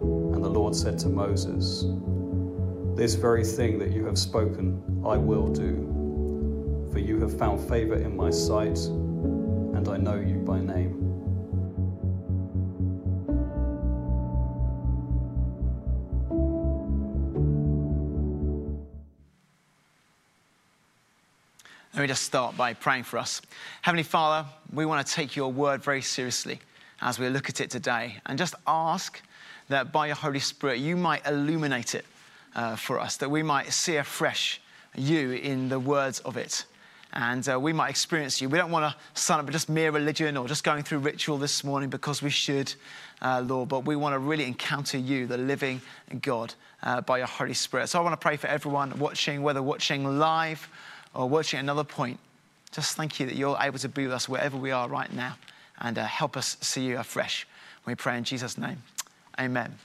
And 0.01 0.43
the 0.43 0.49
Lord 0.49 0.75
said 0.75 0.99
to 0.99 1.09
Moses, 1.09 1.85
This 2.95 3.15
very 3.15 3.43
thing 3.43 3.79
that 3.79 3.91
you 3.91 4.05
have 4.05 4.19
spoken, 4.19 4.83
I 5.03 5.17
will 5.17 5.47
do, 5.47 6.89
for 6.91 6.99
you 6.99 7.19
have 7.21 7.35
found 7.37 7.67
favor 7.67 7.95
in 7.95 8.15
my 8.15 8.29
sight, 8.29 8.77
and 8.77 9.87
I 9.89 9.97
know 9.97 10.19
you 10.19 10.35
by 10.35 10.59
name. 10.59 10.80
Let 22.01 22.05
me 22.05 22.13
just 22.13 22.23
start 22.23 22.57
by 22.57 22.73
praying 22.73 23.03
for 23.03 23.19
us. 23.19 23.43
Heavenly 23.83 24.01
Father, 24.01 24.49
we 24.73 24.87
want 24.87 25.05
to 25.05 25.13
take 25.13 25.35
your 25.35 25.51
word 25.51 25.83
very 25.83 26.01
seriously 26.01 26.59
as 26.99 27.19
we 27.19 27.29
look 27.29 27.47
at 27.47 27.61
it 27.61 27.69
today 27.69 28.15
and 28.25 28.39
just 28.39 28.55
ask 28.65 29.21
that 29.69 29.91
by 29.91 30.07
your 30.07 30.15
Holy 30.15 30.39
Spirit 30.39 30.79
you 30.79 30.95
might 30.95 31.23
illuminate 31.27 31.93
it 31.93 32.05
uh, 32.55 32.75
for 32.75 32.99
us, 32.99 33.17
that 33.17 33.29
we 33.29 33.43
might 33.43 33.71
see 33.71 33.97
afresh 33.97 34.59
you 34.97 35.33
in 35.33 35.69
the 35.69 35.79
words 35.79 36.21
of 36.21 36.37
it. 36.37 36.65
And 37.13 37.47
uh, 37.47 37.59
we 37.59 37.71
might 37.71 37.91
experience 37.91 38.41
you. 38.41 38.49
We 38.49 38.57
don't 38.57 38.71
want 38.71 38.91
to 38.91 39.21
sign 39.21 39.39
up 39.39 39.45
for 39.45 39.51
just 39.51 39.69
mere 39.69 39.91
religion 39.91 40.37
or 40.37 40.47
just 40.47 40.63
going 40.63 40.81
through 40.81 40.99
ritual 40.99 41.37
this 41.37 41.63
morning 41.63 41.91
because 41.91 42.23
we 42.23 42.31
should, 42.31 42.73
uh, 43.21 43.43
Lord, 43.45 43.69
but 43.69 43.85
we 43.85 43.95
want 43.95 44.13
to 44.13 44.19
really 44.19 44.45
encounter 44.45 44.97
you, 44.97 45.27
the 45.27 45.37
living 45.37 45.79
God, 46.23 46.55
uh, 46.81 47.01
by 47.01 47.19
your 47.19 47.27
Holy 47.27 47.53
Spirit. 47.53 47.89
So 47.89 47.99
I 47.99 48.01
want 48.01 48.13
to 48.13 48.23
pray 48.25 48.37
for 48.37 48.47
everyone 48.47 48.97
watching, 48.97 49.43
whether 49.43 49.61
watching 49.61 50.17
live 50.17 50.67
or 51.13 51.27
watching 51.27 51.59
another 51.59 51.83
point, 51.83 52.19
just 52.71 52.95
thank 52.95 53.19
you 53.19 53.25
that 53.25 53.35
you're 53.35 53.57
able 53.59 53.79
to 53.79 53.89
be 53.89 54.03
with 54.03 54.13
us 54.13 54.29
wherever 54.29 54.57
we 54.57 54.71
are 54.71 54.87
right 54.87 55.11
now 55.13 55.37
and 55.79 55.97
uh, 55.97 56.05
help 56.05 56.37
us 56.37 56.57
see 56.61 56.85
you 56.85 56.97
afresh. 56.97 57.47
We 57.85 57.95
pray 57.95 58.17
in 58.17 58.23
Jesus' 58.23 58.57
name. 58.57 58.81
Amen. 59.39 59.75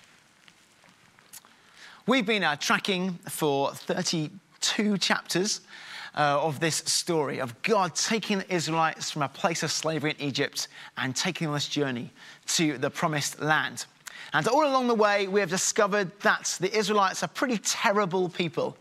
We've 2.07 2.27
been 2.27 2.45
uh, 2.45 2.57
tracking 2.57 3.15
for 3.29 3.73
32 3.73 4.99
chapters 4.99 5.63
uh, 6.17 6.39
of 6.41 6.61
this 6.61 6.77
story 6.77 7.41
of 7.41 7.61
God 7.63 7.95
taking 7.95 8.39
the 8.39 8.55
Israelites 8.55 9.11
from 9.11 9.23
a 9.23 9.29
place 9.29 9.63
of 9.63 9.71
slavery 9.71 10.13
in 10.13 10.21
Egypt 10.21 10.69
and 10.97 11.15
taking 11.15 11.47
them 11.47 11.55
this 11.55 11.69
journey 11.69 12.11
to 12.47 12.79
the 12.79 12.91
promised 12.91 13.41
land. 13.41 13.87
And 14.33 14.47
all 14.49 14.67
along 14.67 14.89
the 14.89 14.95
way, 14.95 15.29
we 15.29 15.41
have 15.41 15.51
discovered 15.51 16.11
that 16.21 16.57
the 16.61 16.75
Israelites 16.77 17.23
are 17.23 17.29
pretty 17.29 17.59
terrible 17.59 18.29
people. 18.29 18.77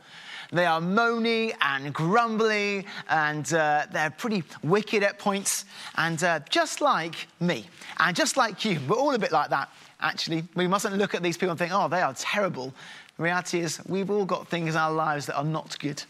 They 0.52 0.66
are 0.66 0.80
moany 0.80 1.54
and 1.62 1.94
grumbly, 1.94 2.86
and 3.10 3.52
uh, 3.54 3.86
they're 3.92 4.10
pretty 4.10 4.44
wicked 4.64 5.04
at 5.04 5.20
points. 5.20 5.66
And 5.96 6.24
uh, 6.24 6.40
just 6.50 6.82
like 6.82 7.28
me, 7.40 7.66
and 8.00 8.16
just 8.16 8.38
like 8.38 8.64
you, 8.66 8.80
we're 8.88 8.98
all 8.98 9.14
a 9.14 9.20
bit 9.20 9.32
like 9.32 9.50
that, 9.50 9.70
actually. 10.00 10.44
We 10.56 10.68
mustn't 10.68 10.96
look 10.98 11.16
at 11.16 11.24
these 11.24 11.38
people 11.38 11.52
and 11.52 11.60
think, 11.60 11.72
oh, 11.74 11.88
they 11.88 12.02
are 12.02 12.14
terrible. 12.14 12.74
The 13.18 13.24
reality 13.24 13.60
is, 13.60 13.82
we've 13.88 14.10
all 14.10 14.26
got 14.26 14.48
things 14.48 14.72
in 14.72 14.78
our 14.78 14.92
lives 14.92 15.26
that 15.28 15.38
are 15.38 15.44
not 15.44 15.78
good. 15.80 16.04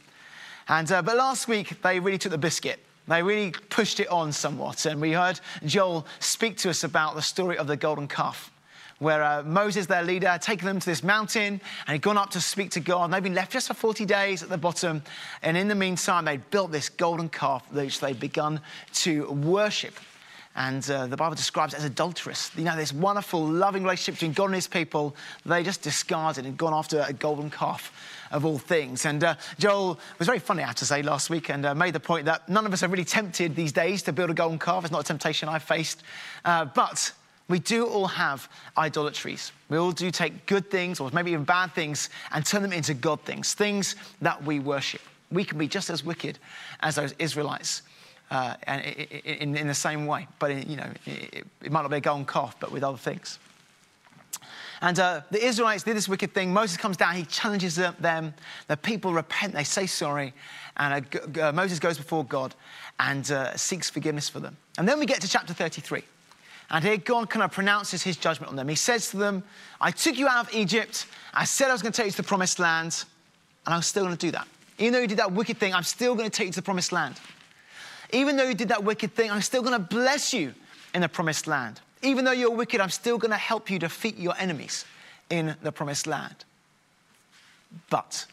And, 0.67 0.91
uh, 0.91 1.01
but 1.01 1.17
last 1.17 1.47
week, 1.47 1.81
they 1.81 1.99
really 1.99 2.17
took 2.17 2.31
the 2.31 2.37
biscuit. 2.37 2.79
They 3.07 3.21
really 3.21 3.51
pushed 3.69 3.99
it 3.99 4.07
on 4.07 4.31
somewhat. 4.31 4.85
And 4.85 4.99
we 4.99 5.11
heard 5.11 5.39
Joel 5.65 6.07
speak 6.19 6.57
to 6.57 6.69
us 6.71 6.83
about 6.83 7.15
the 7.15 7.21
story 7.21 7.57
of 7.57 7.67
the 7.67 7.77
golden 7.77 8.07
calf 8.07 8.51
where 8.99 9.23
uh, 9.23 9.43
Moses, 9.43 9.85
their 9.87 10.03
leader, 10.03 10.27
had 10.27 10.41
taken 10.41 10.65
them 10.65 10.79
to 10.79 10.85
this 10.85 11.03
mountain 11.03 11.59
and 11.87 11.93
he'd 11.93 12.01
gone 12.01 12.17
up 12.17 12.29
to 12.31 12.41
speak 12.41 12.71
to 12.71 12.79
God. 12.79 13.05
And 13.05 13.13
they'd 13.13 13.23
been 13.23 13.33
left 13.33 13.51
just 13.51 13.67
for 13.67 13.73
40 13.73 14.05
days 14.05 14.41
at 14.41 14.49
the 14.49 14.57
bottom. 14.57 15.03
And 15.41 15.57
in 15.57 15.67
the 15.67 15.75
meantime, 15.75 16.25
they'd 16.25 16.49
built 16.49 16.71
this 16.71 16.89
golden 16.89 17.29
calf 17.29 17.65
which 17.71 17.99
they'd 17.99 18.19
begun 18.19 18.61
to 18.93 19.29
worship. 19.31 19.95
And 20.57 20.89
uh, 20.89 21.07
the 21.07 21.17
Bible 21.17 21.35
describes 21.35 21.73
it 21.73 21.79
as 21.79 21.83
adulterous. 21.83 22.49
You 22.55 22.63
know, 22.63 22.77
this 22.77 22.93
wonderful, 22.93 23.45
loving 23.45 23.83
relationship 23.83 24.15
between 24.15 24.31
God 24.31 24.45
and 24.45 24.55
his 24.55 24.67
people, 24.67 25.13
they 25.45 25.63
just 25.63 25.81
discarded 25.81 26.45
and 26.45 26.55
gone 26.55 26.73
after 26.73 27.03
a 27.05 27.11
golden 27.11 27.49
calf 27.49 27.91
of 28.31 28.45
all 28.45 28.57
things. 28.57 29.05
And 29.05 29.21
uh, 29.21 29.35
Joel 29.59 29.99
was 30.17 30.27
very 30.27 30.39
funny, 30.39 30.63
I 30.63 30.67
have 30.67 30.75
to 30.75 30.85
say, 30.85 31.01
last 31.01 31.29
week 31.29 31.49
and 31.49 31.65
uh, 31.65 31.75
made 31.75 31.93
the 31.93 31.99
point 31.99 32.25
that 32.25 32.47
none 32.47 32.65
of 32.65 32.71
us 32.71 32.83
are 32.83 32.87
really 32.87 33.03
tempted 33.03 33.53
these 33.53 33.73
days 33.73 34.01
to 34.03 34.13
build 34.13 34.29
a 34.29 34.33
golden 34.33 34.57
calf. 34.57 34.85
It's 34.85 34.93
not 34.93 35.01
a 35.01 35.03
temptation 35.03 35.49
I've 35.49 35.63
faced. 35.63 36.03
Uh, 36.45 36.63
but 36.63 37.11
we 37.47 37.59
do 37.59 37.85
all 37.85 38.07
have 38.07 38.49
idolatries. 38.77 39.51
We 39.69 39.77
all 39.77 39.91
do 39.91 40.09
take 40.09 40.45
good 40.47 40.71
things, 40.71 40.99
or 40.99 41.09
maybe 41.13 41.31
even 41.31 41.43
bad 41.43 41.73
things, 41.73 42.09
and 42.31 42.45
turn 42.45 42.61
them 42.61 42.73
into 42.73 42.93
God 42.93 43.21
things, 43.21 43.53
things 43.53 43.95
that 44.21 44.43
we 44.43 44.59
worship. 44.59 45.01
We 45.31 45.43
can 45.43 45.57
be 45.57 45.67
just 45.67 45.89
as 45.89 46.03
wicked 46.03 46.39
as 46.81 46.95
those 46.95 47.13
Israelites. 47.19 47.83
Uh, 48.31 48.55
and 48.63 48.83
in, 48.83 49.55
in, 49.55 49.67
the 49.67 49.73
same 49.73 50.07
way, 50.07 50.27
but 50.39 50.49
in, 50.49 50.67
you 50.67 50.77
know, 50.77 50.89
it, 51.05 51.45
it, 51.61 51.71
might 51.71 51.83
not 51.83 51.91
be 51.91 51.97
a 51.97 52.01
golden 52.01 52.25
calf, 52.25 52.55
but 52.59 52.71
with 52.71 52.83
other 52.83 52.97
things. 52.97 53.37
And 54.81 54.99
uh, 54.99 55.21
the 55.29 55.45
Israelites 55.45 55.83
did 55.83 55.95
this 55.95 56.09
wicked 56.09 56.33
thing. 56.33 56.51
Moses 56.51 56.75
comes 56.75 56.97
down, 56.97 57.13
he 57.13 57.25
challenges 57.25 57.75
them. 57.75 58.33
The 58.67 58.77
people 58.77 59.13
repent, 59.13 59.53
they 59.53 59.63
say 59.63 59.85
sorry, 59.85 60.33
and 60.77 61.05
uh, 61.39 61.51
Moses 61.51 61.77
goes 61.77 61.97
before 61.97 62.25
God 62.25 62.55
and 62.99 63.29
uh, 63.29 63.55
seeks 63.55 63.91
forgiveness 63.91 64.27
for 64.27 64.39
them. 64.39 64.57
And 64.79 64.87
then 64.87 64.99
we 64.99 65.05
get 65.05 65.21
to 65.21 65.29
chapter 65.29 65.53
33. 65.53 66.03
And 66.69 66.83
here 66.83 66.97
God 66.97 67.29
kind 67.29 67.43
of 67.43 67.51
pronounces 67.51 68.01
his 68.01 68.17
judgment 68.17 68.49
on 68.49 68.55
them. 68.55 68.67
He 68.67 68.75
says 68.75 69.09
to 69.11 69.17
them, 69.17 69.43
I 69.79 69.91
took 69.91 70.17
you 70.17 70.27
out 70.27 70.47
of 70.47 70.55
Egypt. 70.55 71.05
I 71.33 71.45
said 71.45 71.69
I 71.69 71.73
was 71.73 71.81
going 71.81 71.91
to 71.91 71.97
take 71.97 72.07
you 72.07 72.11
to 72.11 72.17
the 72.17 72.23
promised 72.23 72.59
land, 72.59 73.05
and 73.65 73.75
I'm 73.75 73.81
still 73.81 74.03
going 74.03 74.17
to 74.17 74.25
do 74.25 74.31
that. 74.31 74.47
Even 74.77 74.93
though 74.93 74.99
you 74.99 75.07
did 75.07 75.19
that 75.19 75.31
wicked 75.31 75.57
thing, 75.57 75.73
I'm 75.73 75.83
still 75.83 76.15
going 76.15 76.29
to 76.29 76.35
take 76.35 76.47
you 76.47 76.53
to 76.53 76.59
the 76.59 76.65
promised 76.65 76.91
land. 76.91 77.19
Even 78.11 78.35
though 78.35 78.47
you 78.47 78.55
did 78.55 78.69
that 78.69 78.83
wicked 78.83 79.13
thing, 79.13 79.31
I'm 79.31 79.41
still 79.41 79.61
going 79.61 79.73
to 79.73 79.87
bless 79.87 80.33
you 80.33 80.53
in 80.93 81.01
the 81.01 81.09
promised 81.09 81.47
land. 81.47 81.81
Even 82.01 82.25
though 82.25 82.31
you're 82.31 82.51
wicked, 82.51 82.81
I'm 82.81 82.89
still 82.89 83.17
going 83.17 83.31
to 83.31 83.37
help 83.37 83.69
you 83.69 83.79
defeat 83.79 84.17
your 84.17 84.35
enemies 84.37 84.85
in 85.29 85.55
the 85.61 85.71
promised 85.71 86.07
land. 86.07 86.35
But 87.89 88.25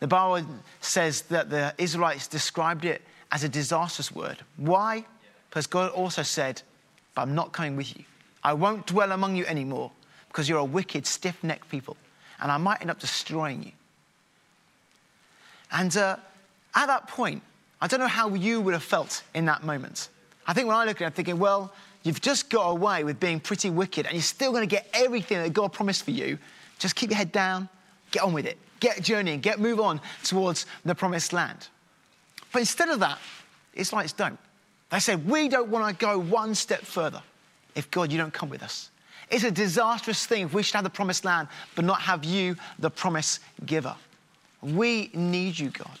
the 0.00 0.06
Bible 0.06 0.46
says 0.80 1.22
that 1.22 1.50
the 1.50 1.74
Israelites 1.78 2.28
described 2.28 2.84
it 2.84 3.02
as 3.30 3.44
a 3.44 3.48
disastrous 3.48 4.12
word. 4.12 4.38
Why? 4.56 5.04
Because 5.50 5.66
God 5.66 5.90
also 5.90 6.22
said, 6.22 6.62
but 7.18 7.22
I'm 7.22 7.34
not 7.34 7.50
coming 7.50 7.74
with 7.74 7.96
you. 7.98 8.04
I 8.44 8.52
won't 8.52 8.86
dwell 8.86 9.10
among 9.10 9.34
you 9.34 9.44
anymore 9.46 9.90
because 10.28 10.48
you're 10.48 10.60
a 10.60 10.64
wicked, 10.64 11.04
stiff 11.04 11.42
necked 11.42 11.68
people, 11.68 11.96
and 12.40 12.52
I 12.52 12.58
might 12.58 12.80
end 12.80 12.92
up 12.92 13.00
destroying 13.00 13.60
you. 13.64 13.72
And 15.72 15.96
uh, 15.96 16.14
at 16.76 16.86
that 16.86 17.08
point, 17.08 17.42
I 17.80 17.88
don't 17.88 17.98
know 17.98 18.06
how 18.06 18.28
you 18.34 18.60
would 18.60 18.72
have 18.72 18.84
felt 18.84 19.24
in 19.34 19.46
that 19.46 19.64
moment. 19.64 20.10
I 20.46 20.52
think 20.52 20.68
when 20.68 20.76
I 20.76 20.84
look 20.84 20.98
at 20.98 21.02
it, 21.02 21.06
I'm 21.06 21.12
thinking, 21.12 21.40
well, 21.40 21.72
you've 22.04 22.20
just 22.20 22.50
got 22.50 22.68
away 22.68 23.02
with 23.02 23.18
being 23.18 23.40
pretty 23.40 23.68
wicked, 23.68 24.06
and 24.06 24.14
you're 24.14 24.22
still 24.22 24.52
going 24.52 24.62
to 24.62 24.72
get 24.72 24.86
everything 24.92 25.42
that 25.42 25.52
God 25.52 25.72
promised 25.72 26.04
for 26.04 26.12
you. 26.12 26.38
Just 26.78 26.94
keep 26.94 27.10
your 27.10 27.18
head 27.18 27.32
down, 27.32 27.68
get 28.12 28.22
on 28.22 28.32
with 28.32 28.46
it, 28.46 28.58
get 28.78 29.02
journeying, 29.02 29.40
get 29.40 29.58
move 29.58 29.80
on 29.80 30.00
towards 30.22 30.66
the 30.84 30.94
promised 30.94 31.32
land. 31.32 31.66
But 32.52 32.60
instead 32.60 32.90
of 32.90 33.00
that, 33.00 33.18
it's 33.72 33.88
Israelites 33.88 34.12
don't. 34.12 34.38
They 34.90 35.00
said, 35.00 35.26
We 35.28 35.48
don't 35.48 35.68
want 35.68 35.88
to 35.88 36.04
go 36.04 36.18
one 36.18 36.54
step 36.54 36.80
further 36.80 37.22
if 37.74 37.90
God, 37.90 38.10
you 38.10 38.18
don't 38.18 38.32
come 38.32 38.48
with 38.48 38.62
us. 38.62 38.90
It's 39.30 39.44
a 39.44 39.50
disastrous 39.50 40.26
thing 40.26 40.44
if 40.44 40.54
we 40.54 40.62
should 40.62 40.74
have 40.74 40.84
the 40.84 40.90
promised 40.90 41.24
land, 41.24 41.48
but 41.74 41.84
not 41.84 42.00
have 42.00 42.24
you, 42.24 42.56
the 42.78 42.90
promise 42.90 43.40
giver. 43.66 43.94
We 44.62 45.10
need 45.12 45.58
you, 45.58 45.70
God. 45.70 45.98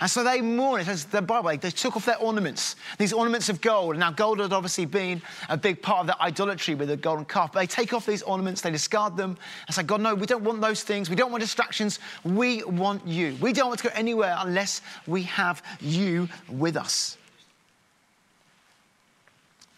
And 0.00 0.10
so 0.10 0.24
they 0.24 0.40
mourn. 0.40 0.80
It 0.80 0.86
says 0.86 1.04
the 1.04 1.22
Bible, 1.22 1.56
they 1.56 1.70
took 1.70 1.96
off 1.96 2.04
their 2.04 2.18
ornaments, 2.18 2.74
these 2.98 3.12
ornaments 3.12 3.48
of 3.48 3.60
gold. 3.60 3.96
Now, 3.96 4.10
gold 4.10 4.40
had 4.40 4.52
obviously 4.52 4.86
been 4.86 5.22
a 5.48 5.56
big 5.56 5.80
part 5.80 6.00
of 6.00 6.06
the 6.08 6.20
idolatry 6.20 6.74
with 6.74 6.88
the 6.88 6.96
golden 6.96 7.24
calf. 7.24 7.52
But 7.52 7.60
they 7.60 7.66
take 7.66 7.92
off 7.92 8.04
these 8.04 8.22
ornaments, 8.22 8.60
they 8.60 8.72
discard 8.72 9.16
them, 9.16 9.38
and 9.66 9.74
say, 9.74 9.84
God, 9.84 10.00
no, 10.00 10.14
we 10.14 10.26
don't 10.26 10.42
want 10.42 10.60
those 10.60 10.82
things. 10.82 11.08
We 11.08 11.16
don't 11.16 11.30
want 11.30 11.42
distractions. 11.42 12.00
We 12.24 12.64
want 12.64 13.06
you. 13.06 13.36
We 13.40 13.52
don't 13.52 13.68
want 13.68 13.78
to 13.80 13.88
go 13.88 13.94
anywhere 13.94 14.34
unless 14.40 14.82
we 15.06 15.22
have 15.22 15.62
you 15.80 16.28
with 16.48 16.76
us. 16.76 17.16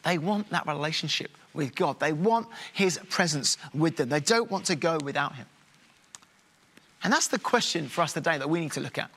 They 0.07 0.19
want 0.19 0.49
that 0.51 0.69
relationship 0.69 1.33
with 1.53 1.75
God. 1.75 1.99
They 1.99 2.13
want 2.13 2.47
His 2.73 2.97
presence 3.11 3.59
with 3.75 3.97
them. 3.97 4.09
They 4.09 4.21
don't 4.21 4.49
want 4.49 4.67
to 4.67 4.77
go 4.77 4.99
without 5.03 5.35
Him. 5.35 5.47
And 7.03 7.13
that's 7.13 7.27
the 7.27 7.41
question 7.41 7.89
for 7.89 8.03
us 8.03 8.13
today 8.13 8.39
that 8.39 8.49
we 8.49 8.61
need 8.61 8.71
to 8.73 8.81
look 8.81 8.99
at. 8.99 9.11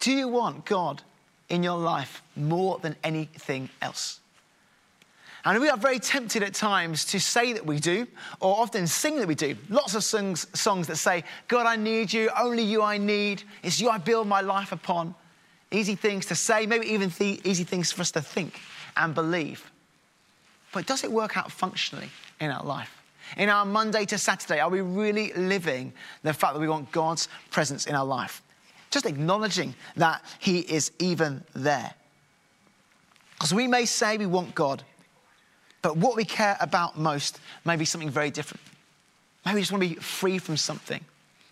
Do 0.00 0.10
you 0.10 0.26
want 0.26 0.64
God 0.64 1.02
in 1.50 1.62
your 1.62 1.76
life 1.76 2.22
more 2.34 2.78
than 2.78 2.96
anything 3.04 3.68
else? 3.82 4.20
And 5.44 5.60
we 5.60 5.68
are 5.68 5.76
very 5.76 5.98
tempted 5.98 6.42
at 6.42 6.54
times 6.54 7.04
to 7.06 7.20
say 7.20 7.52
that 7.52 7.66
we 7.66 7.78
do, 7.78 8.06
or 8.40 8.56
often 8.58 8.86
sing 8.86 9.18
that 9.18 9.28
we 9.28 9.34
do. 9.34 9.54
Lots 9.68 9.94
of 9.94 10.02
songs, 10.02 10.46
songs 10.58 10.86
that 10.86 10.96
say, 10.96 11.24
God, 11.46 11.66
I 11.66 11.76
need 11.76 12.10
you, 12.10 12.30
only 12.38 12.62
you 12.62 12.82
I 12.82 12.96
need, 12.96 13.42
it's 13.62 13.82
you 13.82 13.90
I 13.90 13.98
build 13.98 14.26
my 14.26 14.40
life 14.40 14.72
upon. 14.72 15.14
Easy 15.70 15.94
things 15.94 16.24
to 16.26 16.34
say, 16.34 16.64
maybe 16.64 16.86
even 16.86 17.10
th- 17.10 17.44
easy 17.44 17.64
things 17.64 17.92
for 17.92 18.00
us 18.00 18.10
to 18.12 18.22
think 18.22 18.58
and 18.96 19.14
believe. 19.14 19.70
But 20.72 20.86
does 20.86 21.04
it 21.04 21.10
work 21.10 21.36
out 21.36 21.50
functionally 21.50 22.10
in 22.40 22.50
our 22.50 22.64
life? 22.64 22.96
In 23.36 23.48
our 23.48 23.64
Monday 23.64 24.04
to 24.06 24.18
Saturday, 24.18 24.60
are 24.60 24.70
we 24.70 24.80
really 24.80 25.32
living 25.34 25.92
the 26.22 26.32
fact 26.32 26.54
that 26.54 26.60
we 26.60 26.68
want 26.68 26.90
God's 26.90 27.28
presence 27.50 27.86
in 27.86 27.94
our 27.94 28.04
life? 28.04 28.42
Just 28.90 29.06
acknowledging 29.06 29.74
that 29.96 30.22
He 30.38 30.60
is 30.60 30.90
even 30.98 31.44
there. 31.54 31.94
Because 33.34 33.54
we 33.54 33.68
may 33.68 33.84
say 33.84 34.18
we 34.18 34.26
want 34.26 34.54
God, 34.54 34.82
but 35.82 35.96
what 35.96 36.16
we 36.16 36.24
care 36.24 36.56
about 36.60 36.98
most 36.98 37.40
may 37.64 37.76
be 37.76 37.84
something 37.84 38.10
very 38.10 38.30
different. 38.30 38.60
Maybe 39.46 39.56
we 39.56 39.60
just 39.62 39.72
want 39.72 39.82
to 39.82 39.88
be 39.88 39.94
free 39.94 40.38
from 40.38 40.56
something. 40.56 41.02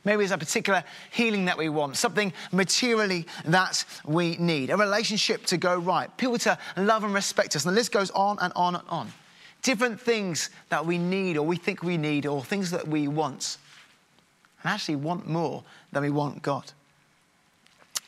Maybe 0.08 0.24
it's 0.24 0.32
a 0.32 0.38
particular 0.38 0.82
healing 1.10 1.44
that 1.44 1.58
we 1.58 1.68
want, 1.68 1.98
something 1.98 2.32
materially 2.50 3.26
that 3.44 3.84
we 4.06 4.38
need, 4.38 4.70
a 4.70 4.76
relationship 4.78 5.44
to 5.44 5.58
go 5.58 5.76
right, 5.76 6.08
people 6.16 6.38
to 6.38 6.56
love 6.78 7.04
and 7.04 7.12
respect 7.12 7.54
us. 7.54 7.66
And 7.66 7.72
the 7.72 7.78
list 7.78 7.92
goes 7.92 8.10
on 8.12 8.38
and 8.40 8.50
on 8.56 8.76
and 8.76 8.84
on. 8.88 9.12
Different 9.60 10.00
things 10.00 10.48
that 10.70 10.86
we 10.86 10.96
need 10.96 11.36
or 11.36 11.44
we 11.44 11.56
think 11.56 11.82
we 11.82 11.98
need 11.98 12.24
or 12.24 12.42
things 12.42 12.70
that 12.70 12.88
we 12.88 13.06
want. 13.06 13.58
And 14.62 14.72
actually 14.72 14.96
want 14.96 15.28
more 15.28 15.62
than 15.92 16.04
we 16.04 16.10
want 16.10 16.40
God. 16.40 16.72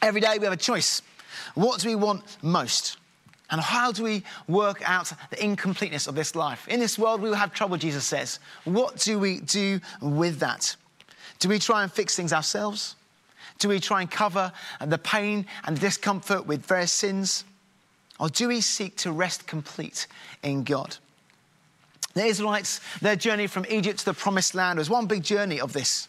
Every 0.01 0.23
day 0.23 0.39
we 0.39 0.45
have 0.45 0.55
a 0.55 0.57
choice. 0.57 1.03
What 1.55 1.81
do 1.81 1.89
we 1.91 1.97
want 1.97 2.39
most? 2.41 2.97
And 3.51 3.61
how 3.61 3.93
do 3.93 4.05
we 4.05 4.23
work 4.49 4.81
out 4.89 5.13
the 5.29 5.45
incompleteness 5.45 6.07
of 6.07 6.15
this 6.15 6.35
life? 6.35 6.67
In 6.67 6.81
this 6.81 6.99
world, 6.99 7.21
we 7.21 7.29
will 7.29 7.37
have 7.37 7.53
trouble, 7.53 7.77
Jesus 7.77 8.07
says. 8.07 8.39
What 8.65 8.97
do 8.97 9.19
we 9.19 9.41
do 9.41 9.81
with 10.01 10.39
that? 10.39 10.77
Do 11.41 11.49
we 11.49 11.59
try 11.59 11.83
and 11.83 11.91
fix 11.91 12.15
things 12.15 12.33
ourselves? 12.33 12.97
Do 13.59 13.69
we 13.69 13.81
try 13.81 14.01
and 14.01 14.11
cover 14.11 14.53
the 14.85 14.99
pain 14.99 15.47
and 15.65 15.79
discomfort 15.79 16.47
with 16.47 16.65
various 16.65 16.93
sins? 16.93 17.45
Or 18.19 18.29
do 18.29 18.49
we 18.49 18.61
seek 18.61 18.97
to 18.99 19.13
rest 19.13 19.47
complete 19.47 20.07
in 20.43 20.63
God? 20.63 20.97
The 22.15 22.25
Israelites, 22.25 22.81
their 23.01 23.17
journey 23.17 23.47
from 23.47 23.65
Egypt 23.69 24.01
to 24.01 24.05
the 24.07 24.15
promised 24.15 24.55
land 24.55 24.79
was 24.79 24.91
one 24.91 25.07
big 25.07 25.23
journey 25.23 25.61
of 25.61 25.73
this. 25.73 26.09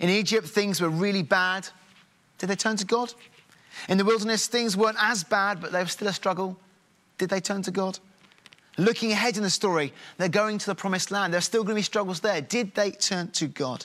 In 0.00 0.08
Egypt, 0.08 0.48
things 0.48 0.80
were 0.80 0.88
really 0.88 1.22
bad. 1.22 1.68
Did 2.38 2.48
they 2.48 2.56
turn 2.56 2.76
to 2.76 2.86
God? 2.86 3.12
In 3.88 3.98
the 3.98 4.04
wilderness, 4.04 4.46
things 4.46 4.76
weren't 4.76 4.96
as 5.00 5.22
bad, 5.22 5.60
but 5.60 5.70
they 5.70 5.80
were 5.80 5.86
still 5.86 6.08
a 6.08 6.12
struggle. 6.12 6.56
Did 7.18 7.30
they 7.30 7.40
turn 7.40 7.62
to 7.62 7.70
God? 7.70 7.98
Looking 8.78 9.12
ahead 9.12 9.36
in 9.36 9.42
the 9.42 9.50
story, 9.50 9.92
they're 10.16 10.28
going 10.28 10.58
to 10.58 10.66
the 10.66 10.74
promised 10.74 11.10
land. 11.10 11.32
There's 11.32 11.44
still 11.44 11.62
going 11.62 11.74
to 11.74 11.80
be 11.80 11.82
struggles 11.82 12.20
there. 12.20 12.40
Did 12.40 12.74
they 12.74 12.90
turn 12.90 13.30
to 13.32 13.46
God? 13.46 13.84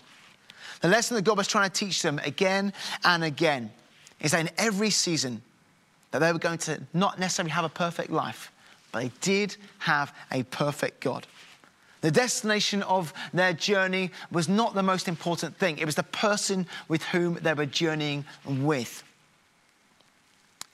The 0.82 0.88
lesson 0.88 1.16
that 1.16 1.24
God 1.24 1.38
was 1.38 1.48
trying 1.48 1.70
to 1.70 1.76
teach 1.76 2.02
them 2.02 2.20
again 2.24 2.74
and 3.04 3.24
again 3.24 3.72
is 4.20 4.32
that 4.32 4.42
in 4.42 4.50
every 4.58 4.90
season 4.90 5.42
that 6.12 6.20
they 6.20 6.32
were 6.32 6.40
going 6.40 6.58
to 6.60 6.82
not 6.94 7.20
necessarily 7.20 7.52
have 7.52 7.66
a 7.66 7.70
perfect 7.70 8.10
life, 8.10 8.52
but 8.92 9.02
they 9.02 9.12
did 9.22 9.56
have 9.80 10.14
a 10.32 10.44
perfect 10.44 11.02
God. 11.02 11.28
The 12.02 12.12
destination 12.12 12.84
of 12.84 13.14
their 13.34 13.54
journey 13.54 14.12
was 14.32 14.48
not 14.48 14.76
the 14.76 14.84
most 14.84 15.08
important 15.08 15.58
thing, 15.58 15.78
it 15.78 15.86
was 15.86 15.96
the 15.96 16.04
person 16.04 16.68
with 16.88 17.04
whom 17.04 17.36
they 17.36 17.54
were 17.54 17.66
journeying 17.66 18.26
with. 18.46 19.04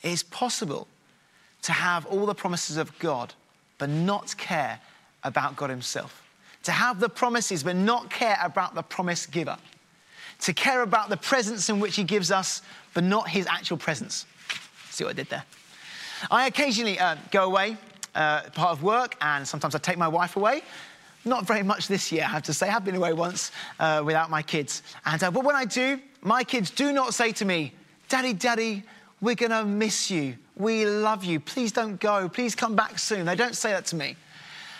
It 0.01 0.11
is 0.11 0.23
possible 0.23 0.87
to 1.63 1.71
have 1.71 2.05
all 2.05 2.25
the 2.25 2.35
promises 2.35 2.75
of 2.75 2.97
God, 2.99 3.33
but 3.77 3.89
not 3.89 4.35
care 4.37 4.79
about 5.23 5.55
God 5.55 5.69
Himself. 5.69 6.21
To 6.63 6.71
have 6.71 6.99
the 6.99 7.09
promises, 7.09 7.63
but 7.63 7.75
not 7.75 8.09
care 8.09 8.37
about 8.41 8.75
the 8.75 8.83
promise 8.83 9.25
giver. 9.25 9.57
To 10.43 10.53
care 10.53 10.81
about 10.81 11.09
the 11.09 11.17
presents 11.17 11.69
in 11.69 11.79
which 11.79 11.95
He 11.95 12.03
gives 12.03 12.31
us, 12.31 12.61
but 12.93 13.03
not 13.03 13.29
His 13.29 13.47
actual 13.47 13.77
presence. 13.77 14.25
See 14.89 15.03
what 15.03 15.11
I 15.11 15.13
did 15.13 15.29
there? 15.29 15.43
I 16.29 16.47
occasionally 16.47 16.99
uh, 16.99 17.15
go 17.31 17.45
away, 17.45 17.77
uh, 18.15 18.43
part 18.53 18.71
of 18.71 18.83
work, 18.83 19.15
and 19.21 19.47
sometimes 19.47 19.75
I 19.75 19.79
take 19.79 19.97
my 19.97 20.07
wife 20.07 20.35
away. 20.35 20.61
Not 21.25 21.47
very 21.47 21.63
much 21.63 21.87
this 21.87 22.11
year, 22.11 22.23
I 22.23 22.27
have 22.27 22.43
to 22.43 22.53
say. 22.53 22.69
I've 22.69 22.83
been 22.83 22.95
away 22.95 23.13
once 23.13 23.51
uh, 23.79 24.03
without 24.05 24.29
my 24.29 24.41
kids. 24.41 24.83
And, 25.05 25.23
uh, 25.23 25.31
but 25.31 25.45
when 25.45 25.55
I 25.55 25.65
do, 25.65 25.99
my 26.21 26.43
kids 26.43 26.69
do 26.69 26.91
not 26.91 27.13
say 27.13 27.31
to 27.33 27.45
me, 27.45 27.73
Daddy, 28.09 28.33
Daddy, 28.33 28.83
we're 29.21 29.35
going 29.35 29.51
to 29.51 29.63
miss 29.63 30.11
you. 30.11 30.35
We 30.57 30.85
love 30.85 31.23
you. 31.23 31.39
Please 31.39 31.71
don't 31.71 31.99
go. 31.99 32.27
Please 32.27 32.55
come 32.55 32.75
back 32.75 32.99
soon. 32.99 33.25
They 33.25 33.35
don't 33.35 33.55
say 33.55 33.71
that 33.71 33.85
to 33.87 33.95
me. 33.95 34.17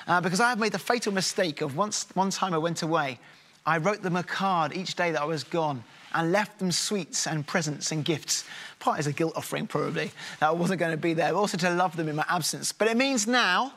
Uh, 0.05 0.19
because 0.19 0.41
I 0.41 0.49
have 0.49 0.59
made 0.59 0.73
the 0.73 0.79
fatal 0.79 1.13
mistake 1.13 1.61
of 1.61 1.77
once, 1.77 2.07
one 2.13 2.29
time 2.29 2.53
I 2.53 2.57
went 2.57 2.81
away, 2.81 3.19
I 3.65 3.77
wrote 3.77 4.01
them 4.01 4.15
a 4.15 4.23
card 4.23 4.75
each 4.75 4.95
day 4.95 5.11
that 5.11 5.21
I 5.21 5.25
was 5.25 5.43
gone 5.43 5.83
and 6.13 6.31
left 6.31 6.59
them 6.59 6.71
sweets 6.71 7.27
and 7.27 7.45
presents 7.45 7.91
and 7.91 8.03
gifts. 8.05 8.45
Part 8.79 8.99
as 8.99 9.07
a 9.07 9.13
guilt 9.13 9.33
offering, 9.35 9.67
probably, 9.67 10.11
that 10.39 10.49
I 10.49 10.51
wasn't 10.51 10.79
going 10.79 10.91
to 10.91 10.97
be 10.97 11.13
there, 11.13 11.31
but 11.31 11.39
also 11.39 11.57
to 11.57 11.69
love 11.71 11.95
them 11.95 12.09
in 12.09 12.15
my 12.15 12.25
absence. 12.27 12.71
But 12.71 12.87
it 12.87 12.97
means 12.97 13.25
now 13.25 13.73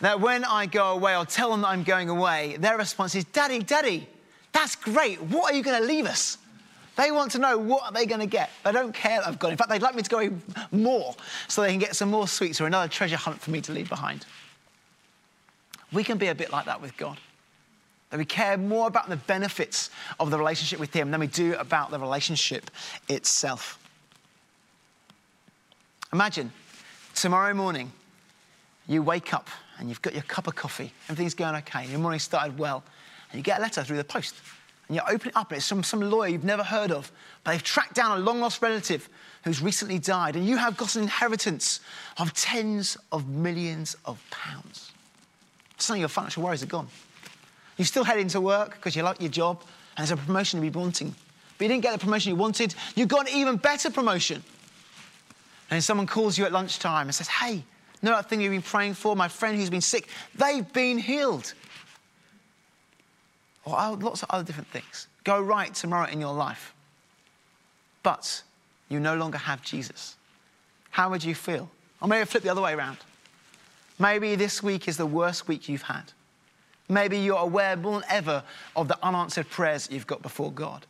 that 0.00 0.20
when 0.20 0.44
I 0.44 0.66
go 0.66 0.92
away 0.92 1.16
or 1.16 1.26
tell 1.26 1.50
them 1.50 1.62
that 1.62 1.68
I'm 1.68 1.82
going 1.82 2.08
away, 2.08 2.56
their 2.58 2.78
response 2.78 3.14
is, 3.14 3.24
Daddy, 3.24 3.60
Daddy, 3.60 4.08
that's 4.52 4.76
great. 4.76 5.20
What 5.20 5.52
are 5.52 5.56
you 5.56 5.62
going 5.62 5.80
to 5.80 5.86
leave 5.86 6.06
us? 6.06 6.38
They 6.96 7.10
want 7.10 7.32
to 7.32 7.38
know 7.38 7.58
what 7.58 7.82
are 7.82 7.92
they 7.92 8.06
going 8.06 8.20
to 8.20 8.26
get. 8.26 8.50
They 8.64 8.70
don't 8.70 8.94
care 8.94 9.18
that 9.18 9.26
I've 9.26 9.40
gone. 9.40 9.50
In 9.50 9.56
fact, 9.56 9.68
they'd 9.68 9.82
like 9.82 9.96
me 9.96 10.02
to 10.02 10.10
go 10.10 10.30
more 10.70 11.16
so 11.48 11.62
they 11.62 11.70
can 11.70 11.80
get 11.80 11.96
some 11.96 12.08
more 12.08 12.28
sweets 12.28 12.60
or 12.60 12.66
another 12.66 12.88
treasure 12.88 13.16
hunt 13.16 13.40
for 13.40 13.50
me 13.50 13.60
to 13.62 13.72
leave 13.72 13.88
behind. 13.88 14.24
We 15.92 16.04
can 16.04 16.18
be 16.18 16.28
a 16.28 16.34
bit 16.34 16.52
like 16.52 16.66
that 16.66 16.80
with 16.80 16.96
God. 16.96 17.18
That 18.14 18.18
we 18.18 18.24
care 18.24 18.56
more 18.56 18.86
about 18.86 19.08
the 19.08 19.16
benefits 19.16 19.90
of 20.20 20.30
the 20.30 20.38
relationship 20.38 20.78
with 20.78 20.94
Him 20.94 21.10
than 21.10 21.18
we 21.18 21.26
do 21.26 21.56
about 21.56 21.90
the 21.90 21.98
relationship 21.98 22.70
itself. 23.08 23.76
Imagine 26.12 26.52
tomorrow 27.16 27.52
morning 27.54 27.90
you 28.86 29.02
wake 29.02 29.34
up 29.34 29.48
and 29.80 29.88
you've 29.88 30.00
got 30.00 30.12
your 30.14 30.22
cup 30.22 30.46
of 30.46 30.54
coffee, 30.54 30.92
everything's 31.08 31.34
going 31.34 31.56
okay, 31.56 31.86
your 31.88 31.98
morning 31.98 32.20
started 32.20 32.56
well, 32.56 32.84
and 33.32 33.38
you 33.40 33.42
get 33.42 33.58
a 33.58 33.62
letter 33.62 33.82
through 33.82 33.96
the 33.96 34.04
post 34.04 34.36
and 34.86 34.94
you 34.94 35.02
open 35.10 35.30
it 35.30 35.36
up, 35.36 35.50
and 35.50 35.56
it's 35.56 35.68
from 35.68 35.82
some 35.82 36.00
lawyer 36.00 36.28
you've 36.28 36.44
never 36.44 36.62
heard 36.62 36.92
of, 36.92 37.10
but 37.42 37.50
they've 37.50 37.64
tracked 37.64 37.94
down 37.94 38.16
a 38.16 38.20
long 38.20 38.38
lost 38.38 38.62
relative 38.62 39.08
who's 39.42 39.60
recently 39.60 39.98
died, 39.98 40.36
and 40.36 40.46
you 40.46 40.56
have 40.56 40.76
got 40.76 40.94
an 40.94 41.02
inheritance 41.02 41.80
of 42.18 42.32
tens 42.32 42.96
of 43.10 43.26
millions 43.26 43.96
of 44.04 44.22
pounds. 44.30 44.92
Suddenly 45.78 45.98
your 45.98 46.08
financial 46.08 46.44
worries 46.44 46.62
are 46.62 46.66
gone. 46.66 46.86
You're 47.76 47.86
still 47.86 48.04
heading 48.04 48.28
to 48.28 48.40
work 48.40 48.72
because 48.74 48.94
you 48.94 49.02
like 49.02 49.20
your 49.20 49.30
job, 49.30 49.62
and 49.96 50.06
there's 50.06 50.10
a 50.10 50.16
promotion 50.16 50.60
to 50.60 50.70
be 50.70 50.76
wanting. 50.76 51.14
But 51.58 51.64
you 51.64 51.68
didn't 51.68 51.82
get 51.82 51.92
the 51.92 51.98
promotion 51.98 52.30
you 52.30 52.36
wanted, 52.36 52.74
you 52.94 53.06
got 53.06 53.28
an 53.28 53.36
even 53.36 53.56
better 53.56 53.90
promotion. 53.90 54.42
And 55.70 55.82
someone 55.82 56.06
calls 56.06 56.36
you 56.36 56.44
at 56.44 56.52
lunchtime 56.52 57.06
and 57.06 57.14
says, 57.14 57.28
Hey, 57.28 57.64
know 58.02 58.10
that 58.10 58.28
thing 58.28 58.40
you've 58.40 58.52
been 58.52 58.62
praying 58.62 58.94
for? 58.94 59.16
My 59.16 59.28
friend 59.28 59.56
who's 59.56 59.70
been 59.70 59.80
sick, 59.80 60.08
they've 60.34 60.70
been 60.72 60.98
healed 60.98 61.54
or 63.64 63.76
oh, 63.78 63.98
lots 64.00 64.22
of 64.22 64.30
other 64.30 64.44
different 64.44 64.68
things 64.68 65.08
go 65.24 65.40
right 65.40 65.74
tomorrow 65.74 66.08
in 66.08 66.20
your 66.20 66.34
life, 66.34 66.74
but 68.02 68.42
you 68.90 69.00
no 69.00 69.16
longer 69.16 69.38
have 69.38 69.62
Jesus, 69.62 70.16
how 70.90 71.08
would 71.10 71.24
you 71.24 71.34
feel? 71.34 71.70
Or 72.02 72.08
maybe 72.08 72.26
flip 72.26 72.42
the 72.42 72.50
other 72.50 72.60
way 72.60 72.74
around. 72.74 72.98
Maybe 73.98 74.36
this 74.36 74.62
week 74.62 74.86
is 74.86 74.98
the 74.98 75.06
worst 75.06 75.48
week 75.48 75.66
you've 75.66 75.82
had. 75.82 76.12
Maybe 76.88 77.18
you're 77.18 77.38
aware 77.38 77.76
more 77.76 78.00
than 78.00 78.10
ever 78.10 78.42
of 78.76 78.88
the 78.88 78.98
unanswered 79.02 79.48
prayers 79.48 79.88
you've 79.90 80.06
got 80.06 80.22
before 80.22 80.52
God. 80.52 80.86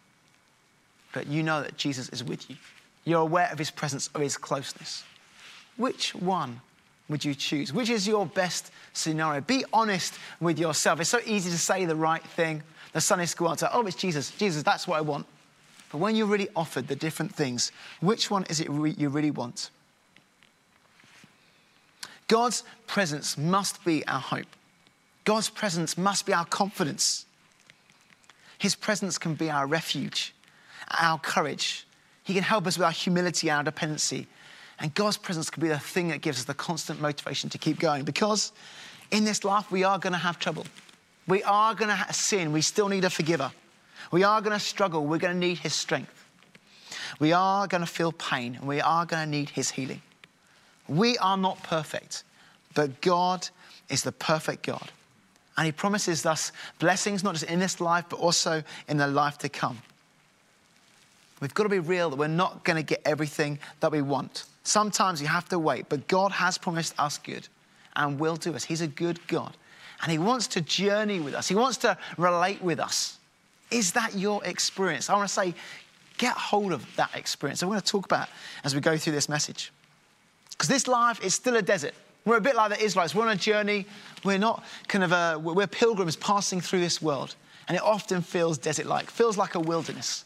But 1.12 1.28
you 1.28 1.42
know 1.42 1.62
that 1.62 1.76
Jesus 1.76 2.08
is 2.08 2.24
with 2.24 2.50
you. 2.50 2.56
You're 3.04 3.20
aware 3.20 3.48
of 3.52 3.58
his 3.58 3.70
presence, 3.70 4.08
of 4.14 4.20
his 4.20 4.36
closeness. 4.36 5.04
Which 5.76 6.14
one 6.14 6.60
would 7.08 7.24
you 7.24 7.34
choose? 7.34 7.72
Which 7.72 7.90
is 7.90 8.08
your 8.08 8.26
best 8.26 8.72
scenario? 8.92 9.40
Be 9.40 9.64
honest 9.72 10.14
with 10.40 10.58
yourself. 10.58 11.00
It's 11.00 11.10
so 11.10 11.20
easy 11.24 11.50
to 11.50 11.58
say 11.58 11.84
the 11.84 11.96
right 11.96 12.22
thing. 12.22 12.62
The 12.92 13.00
Sunday 13.00 13.26
school 13.26 13.50
answer, 13.50 13.68
oh, 13.72 13.86
it's 13.86 13.96
Jesus. 13.96 14.30
Jesus, 14.32 14.62
that's 14.62 14.88
what 14.88 14.98
I 14.98 15.02
want. 15.02 15.26
But 15.90 15.98
when 15.98 16.16
you're 16.16 16.26
really 16.26 16.48
offered 16.56 16.88
the 16.88 16.96
different 16.96 17.34
things, 17.34 17.70
which 18.00 18.30
one 18.30 18.44
is 18.44 18.60
it 18.60 18.66
you 18.66 19.08
really 19.08 19.30
want? 19.30 19.70
God's 22.26 22.64
presence 22.86 23.36
must 23.36 23.84
be 23.84 24.06
our 24.06 24.20
hope. 24.20 24.46
God's 25.24 25.48
presence 25.48 25.96
must 25.96 26.26
be 26.26 26.32
our 26.32 26.44
confidence. 26.44 27.26
His 28.58 28.74
presence 28.74 29.18
can 29.18 29.34
be 29.34 29.50
our 29.50 29.66
refuge, 29.66 30.34
our 31.00 31.18
courage. 31.18 31.86
He 32.22 32.34
can 32.34 32.42
help 32.42 32.66
us 32.66 32.78
with 32.78 32.84
our 32.84 32.92
humility 32.92 33.50
our 33.50 33.62
dependency. 33.62 34.26
And 34.78 34.94
God's 34.94 35.16
presence 35.16 35.50
can 35.50 35.62
be 35.62 35.68
the 35.68 35.78
thing 35.78 36.08
that 36.08 36.20
gives 36.20 36.38
us 36.38 36.44
the 36.44 36.54
constant 36.54 37.00
motivation 37.00 37.48
to 37.50 37.58
keep 37.58 37.78
going 37.78 38.04
because 38.04 38.52
in 39.10 39.24
this 39.24 39.44
life 39.44 39.70
we 39.70 39.84
are 39.84 39.98
going 39.98 40.12
to 40.12 40.18
have 40.18 40.38
trouble. 40.38 40.66
We 41.26 41.42
are 41.44 41.74
going 41.74 41.96
to 41.96 42.12
sin. 42.12 42.52
We 42.52 42.60
still 42.60 42.88
need 42.88 43.04
a 43.04 43.10
forgiver. 43.10 43.50
We 44.10 44.24
are 44.24 44.40
going 44.40 44.52
to 44.52 44.64
struggle. 44.64 45.06
We're 45.06 45.18
going 45.18 45.34
to 45.34 45.46
need 45.46 45.58
his 45.58 45.74
strength. 45.74 46.24
We 47.18 47.32
are 47.32 47.66
going 47.66 47.80
to 47.80 47.86
feel 47.86 48.12
pain 48.12 48.56
and 48.56 48.66
we 48.66 48.80
are 48.80 49.06
going 49.06 49.24
to 49.24 49.30
need 49.30 49.50
his 49.50 49.70
healing. 49.70 50.02
We 50.88 51.16
are 51.18 51.36
not 51.36 51.62
perfect, 51.62 52.24
but 52.74 53.00
God 53.00 53.48
is 53.88 54.02
the 54.02 54.12
perfect 54.12 54.64
God. 54.64 54.90
And 55.56 55.66
he 55.66 55.72
promises 55.72 56.26
us 56.26 56.52
blessings 56.78 57.22
not 57.22 57.34
just 57.34 57.44
in 57.44 57.58
this 57.58 57.80
life, 57.80 58.06
but 58.08 58.18
also 58.18 58.62
in 58.88 58.96
the 58.96 59.06
life 59.06 59.38
to 59.38 59.48
come. 59.48 59.78
We've 61.40 61.54
got 61.54 61.64
to 61.64 61.68
be 61.68 61.78
real 61.78 62.10
that 62.10 62.16
we're 62.16 62.26
not 62.28 62.64
going 62.64 62.76
to 62.76 62.82
get 62.82 63.02
everything 63.04 63.58
that 63.80 63.92
we 63.92 64.02
want. 64.02 64.44
Sometimes 64.62 65.20
you 65.20 65.28
have 65.28 65.48
to 65.50 65.58
wait, 65.58 65.88
but 65.88 66.08
God 66.08 66.32
has 66.32 66.56
promised 66.56 66.94
us 66.98 67.18
good 67.18 67.46
and 67.96 68.18
will 68.18 68.36
do 68.36 68.54
us. 68.54 68.64
He's 68.64 68.80
a 68.80 68.86
good 68.86 69.24
God. 69.26 69.56
And 70.02 70.10
He 70.10 70.18
wants 70.18 70.46
to 70.48 70.60
journey 70.60 71.20
with 71.20 71.34
us, 71.34 71.48
He 71.48 71.54
wants 71.54 71.76
to 71.78 71.96
relate 72.16 72.62
with 72.62 72.80
us. 72.80 73.18
Is 73.70 73.92
that 73.92 74.14
your 74.14 74.44
experience? 74.44 75.10
I 75.10 75.14
want 75.14 75.28
to 75.28 75.34
say, 75.34 75.54
get 76.18 76.36
hold 76.36 76.72
of 76.72 76.84
that 76.96 77.10
experience. 77.14 77.62
I'm 77.62 77.68
going 77.68 77.80
to 77.80 77.86
talk 77.86 78.04
about 78.04 78.28
as 78.62 78.74
we 78.74 78.80
go 78.80 78.96
through 78.96 79.14
this 79.14 79.28
message. 79.28 79.72
Because 80.50 80.68
this 80.68 80.86
life 80.86 81.22
is 81.24 81.34
still 81.34 81.56
a 81.56 81.62
desert. 81.62 81.94
We're 82.24 82.36
a 82.36 82.40
bit 82.40 82.56
like 82.56 82.70
the 82.70 82.82
Israelites. 82.82 83.14
We're 83.14 83.24
on 83.24 83.32
a 83.32 83.36
journey. 83.36 83.86
We're 84.24 84.38
not 84.38 84.64
kind 84.88 85.04
of 85.04 85.12
a, 85.12 85.38
we're 85.38 85.66
pilgrims 85.66 86.16
passing 86.16 86.60
through 86.60 86.80
this 86.80 87.02
world. 87.02 87.34
And 87.68 87.76
it 87.76 87.82
often 87.82 88.22
feels 88.22 88.58
desert 88.58 88.86
like, 88.86 89.10
feels 89.10 89.36
like 89.36 89.54
a 89.54 89.60
wilderness. 89.60 90.24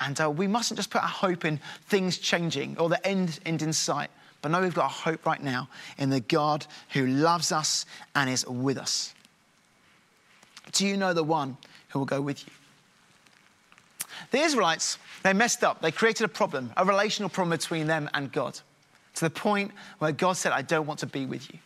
And 0.00 0.20
uh, 0.20 0.30
we 0.30 0.46
mustn't 0.46 0.76
just 0.76 0.90
put 0.90 1.02
our 1.02 1.08
hope 1.08 1.44
in 1.44 1.60
things 1.86 2.18
changing 2.18 2.76
or 2.78 2.88
the 2.88 3.04
end, 3.06 3.40
end 3.44 3.62
in 3.62 3.72
sight. 3.72 4.10
But 4.42 4.50
no, 4.50 4.60
we've 4.60 4.74
got 4.74 4.86
a 4.86 4.94
hope 4.94 5.24
right 5.24 5.42
now 5.42 5.68
in 5.98 6.10
the 6.10 6.20
God 6.20 6.66
who 6.90 7.06
loves 7.06 7.50
us 7.52 7.86
and 8.14 8.28
is 8.28 8.46
with 8.46 8.76
us. 8.76 9.14
Do 10.72 10.86
you 10.86 10.96
know 10.96 11.14
the 11.14 11.24
one 11.24 11.56
who 11.88 12.00
will 12.00 12.06
go 12.06 12.20
with 12.20 12.44
you? 12.46 12.52
The 14.30 14.38
Israelites, 14.38 14.98
they 15.22 15.32
messed 15.32 15.64
up. 15.64 15.80
They 15.80 15.90
created 15.90 16.24
a 16.24 16.28
problem, 16.28 16.72
a 16.76 16.84
relational 16.84 17.28
problem 17.28 17.56
between 17.56 17.86
them 17.86 18.10
and 18.14 18.30
God, 18.30 18.58
to 19.14 19.24
the 19.24 19.30
point 19.30 19.72
where 19.98 20.12
God 20.12 20.36
said, 20.36 20.52
I 20.52 20.62
don't 20.62 20.86
want 20.86 21.00
to 21.00 21.06
be 21.06 21.26
with 21.26 21.52
you. 21.52 21.58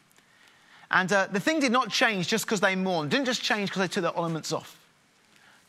And 0.91 1.13
uh, 1.13 1.27
the 1.31 1.41
thing 1.41 1.61
did 1.61 1.73
not 1.73 1.91
change 1.91 2.29
just 2.29 2.47
because 2.47 2.61
they 2.61 2.75
mourned, 2.75 3.13
it 3.13 3.17
didn't 3.17 3.27
just 3.27 3.43
change 3.43 3.71
because 3.71 3.81
they 3.81 3.89
took 3.89 4.03
their 4.03 4.17
ornaments 4.17 4.53
off. 4.53 4.79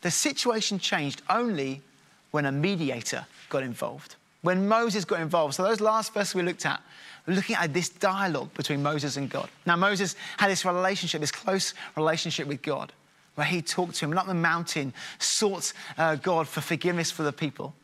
The 0.00 0.10
situation 0.10 0.78
changed 0.78 1.22
only 1.28 1.82
when 2.30 2.46
a 2.46 2.52
mediator 2.52 3.26
got 3.50 3.62
involved, 3.62 4.16
when 4.42 4.66
Moses 4.66 5.04
got 5.04 5.20
involved. 5.20 5.54
So, 5.54 5.62
those 5.62 5.80
last 5.80 6.14
verses 6.14 6.34
we 6.34 6.42
looked 6.42 6.64
at, 6.64 6.80
we're 7.26 7.34
looking 7.34 7.56
at 7.56 7.74
this 7.74 7.90
dialogue 7.90 8.52
between 8.54 8.82
Moses 8.82 9.16
and 9.16 9.28
God. 9.28 9.50
Now, 9.66 9.76
Moses 9.76 10.16
had 10.38 10.50
this 10.50 10.64
relationship, 10.64 11.20
this 11.20 11.32
close 11.32 11.74
relationship 11.96 12.46
with 12.46 12.62
God, 12.62 12.92
where 13.34 13.46
he 13.46 13.60
talked 13.60 13.96
to 13.96 14.06
him, 14.06 14.16
up 14.16 14.26
the 14.26 14.34
mountain, 14.34 14.94
sought 15.18 15.72
uh, 15.98 16.16
God 16.16 16.48
for 16.48 16.62
forgiveness 16.62 17.10
for 17.10 17.24
the 17.24 17.32
people. 17.32 17.74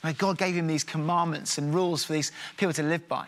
Where 0.00 0.12
God 0.12 0.38
gave 0.38 0.54
him 0.54 0.66
these 0.66 0.82
commandments 0.82 1.58
and 1.58 1.74
rules 1.74 2.04
for 2.04 2.14
these 2.14 2.32
people 2.56 2.72
to 2.72 2.82
live 2.82 3.06
by. 3.06 3.26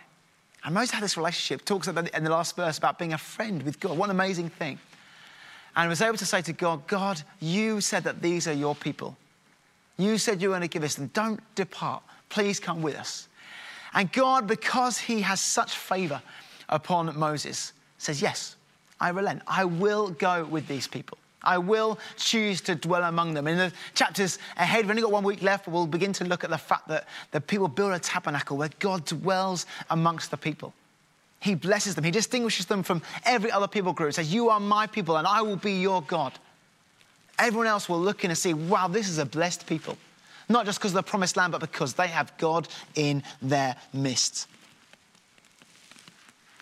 And 0.64 0.75
Moses 0.75 0.92
had 0.92 1.03
this 1.03 1.16
relationship, 1.16 1.64
talks 1.64 1.88
about 1.88 2.09
in 2.11 2.25
the 2.25 2.31
last 2.31 2.55
verse 2.55 2.79
about 2.79 2.98
being 2.98 3.12
a 3.12 3.18
friend 3.18 3.62
with 3.62 3.81
God. 3.81 3.98
What 3.98 4.07
an 4.07 4.16
amazing 4.16 4.48
thing. 4.48 4.79
And 5.75 5.88
was 5.88 6.03
able 6.03 6.18
to 6.18 6.27
say 6.27 6.42
to 6.42 6.53
God, 6.53 6.87
God, 6.87 7.22
you 7.40 7.81
said 7.81 8.05
that 8.05 8.22
these 8.22 8.46
are 8.46 8.53
your 8.53 8.75
people. 8.75 9.16
You 9.98 10.18
said 10.18 10.40
you 10.40 10.48
were 10.48 10.53
going 10.53 10.62
to 10.62 10.68
give 10.68 10.85
us 10.85 10.94
them. 10.94 11.11
Don't 11.14 11.40
depart. 11.55 12.03
Please 12.29 12.61
come 12.61 12.83
with 12.83 12.94
us. 12.94 13.29
And 13.94 14.11
God, 14.12 14.46
because 14.46 14.98
he 14.98 15.20
has 15.22 15.40
such 15.40 15.77
favor 15.77 16.22
upon 16.68 17.18
Moses, 17.18 17.72
says, 17.98 18.22
Yes, 18.22 18.57
I 19.01 19.11
relent. 19.11 19.42
I 19.46 19.64
will 19.64 20.11
go 20.11 20.44
with 20.44 20.66
these 20.68 20.87
people. 20.87 21.18
I 21.44 21.59
will 21.59 21.98
choose 22.16 22.61
to 22.62 22.74
dwell 22.74 23.05
among 23.05 23.35
them. 23.35 23.46
In 23.46 23.59
the 23.59 23.72
chapters 23.94 24.38
ahead, 24.57 24.85
we've 24.85 24.90
only 24.90 25.02
got 25.02 25.11
one 25.11 25.24
week 25.24 25.42
left, 25.42 25.66
we'll 25.66 25.87
begin 25.87 26.12
to 26.14 26.24
look 26.24 26.44
at 26.44 26.50
the 26.50 26.59
fact 26.59 26.88
that 26.88 27.07
the 27.31 27.40
people 27.40 27.68
build 27.68 27.92
a 27.92 27.98
tabernacle 27.98 28.57
where 28.57 28.70
God 28.78 29.05
dwells 29.05 29.66
amongst 29.90 30.31
the 30.31 30.37
people. 30.37 30.72
He 31.40 31.57
blesses 31.57 31.96
them, 31.96 32.05
He 32.05 32.12
distinguishes 32.12 32.66
them 32.66 32.83
from 32.83 33.02
every 33.24 33.50
other 33.50 33.66
people 33.66 33.92
group. 33.92 34.11
He 34.11 34.12
says, 34.12 34.33
You 34.33 34.50
are 34.50 34.61
my 34.61 34.87
people, 34.87 35.16
and 35.16 35.26
I 35.26 35.42
will 35.42 35.57
be 35.57 35.72
your 35.72 36.02
God. 36.02 36.33
Everyone 37.38 37.66
else 37.66 37.88
will 37.88 38.00
look 38.00 38.24
in 38.24 38.31
and 38.31 38.38
see, 38.38 38.55
Wow, 38.55 38.87
this 38.87 39.09
is 39.09 39.18
a 39.18 39.26
blessed 39.26 39.66
people. 39.66 39.98
Not 40.48 40.66
just 40.66 40.78
because 40.78 40.92
of 40.92 40.96
the 40.96 41.02
promised 41.02 41.37
land, 41.37 41.52
but 41.52 41.61
because 41.61 41.94
they 41.94 42.09
have 42.09 42.37
God 42.38 42.68
in 42.94 43.22
their 43.40 43.74
midst. 43.92 44.46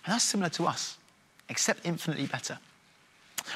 And 0.05 0.15
that's 0.15 0.25
similar 0.25 0.51
to 0.51 0.67
us, 0.67 0.97
except 1.49 1.85
infinitely 1.85 2.27
better. 2.27 2.59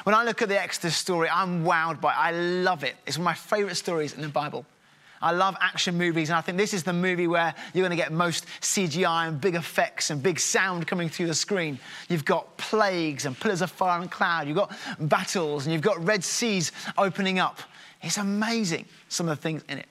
When 0.03 0.15
I 0.15 0.23
look 0.23 0.41
at 0.41 0.49
the 0.49 0.61
Exodus 0.61 0.95
story, 0.95 1.29
I'm 1.29 1.63
wowed 1.63 2.01
by 2.01 2.11
it. 2.11 2.17
I 2.17 2.31
love 2.31 2.83
it. 2.83 2.95
It's 3.05 3.17
one 3.17 3.23
of 3.23 3.25
my 3.25 3.33
favorite 3.33 3.75
stories 3.75 4.13
in 4.13 4.21
the 4.21 4.29
Bible. 4.29 4.65
I 5.21 5.31
love 5.31 5.55
action 5.59 5.97
movies, 5.97 6.29
and 6.29 6.37
I 6.37 6.41
think 6.41 6.57
this 6.57 6.73
is 6.73 6.83
the 6.83 6.93
movie 6.93 7.27
where 7.27 7.55
you're 7.73 7.81
going 7.81 7.97
to 7.97 8.03
get 8.03 8.11
most 8.11 8.45
CGI 8.61 9.27
and 9.27 9.39
big 9.39 9.55
effects 9.55 10.09
and 10.09 10.21
big 10.21 10.39
sound 10.39 10.87
coming 10.87 11.09
through 11.09 11.27
the 11.27 11.33
screen. 11.33 11.79
You've 12.09 12.25
got 12.25 12.57
plagues 12.57 13.25
and 13.25 13.39
pillars 13.39 13.61
of 13.61 13.71
fire 13.71 14.01
and 14.01 14.11
cloud, 14.11 14.47
you've 14.47 14.57
got 14.57 14.75
battles, 14.99 15.65
and 15.65 15.73
you've 15.73 15.81
got 15.81 16.03
Red 16.05 16.23
Seas 16.23 16.71
opening 16.97 17.39
up. 17.39 17.59
It's 18.03 18.17
amazing, 18.17 18.85
some 19.09 19.27
of 19.27 19.37
the 19.37 19.41
things 19.41 19.63
in 19.67 19.79
it. 19.79 19.87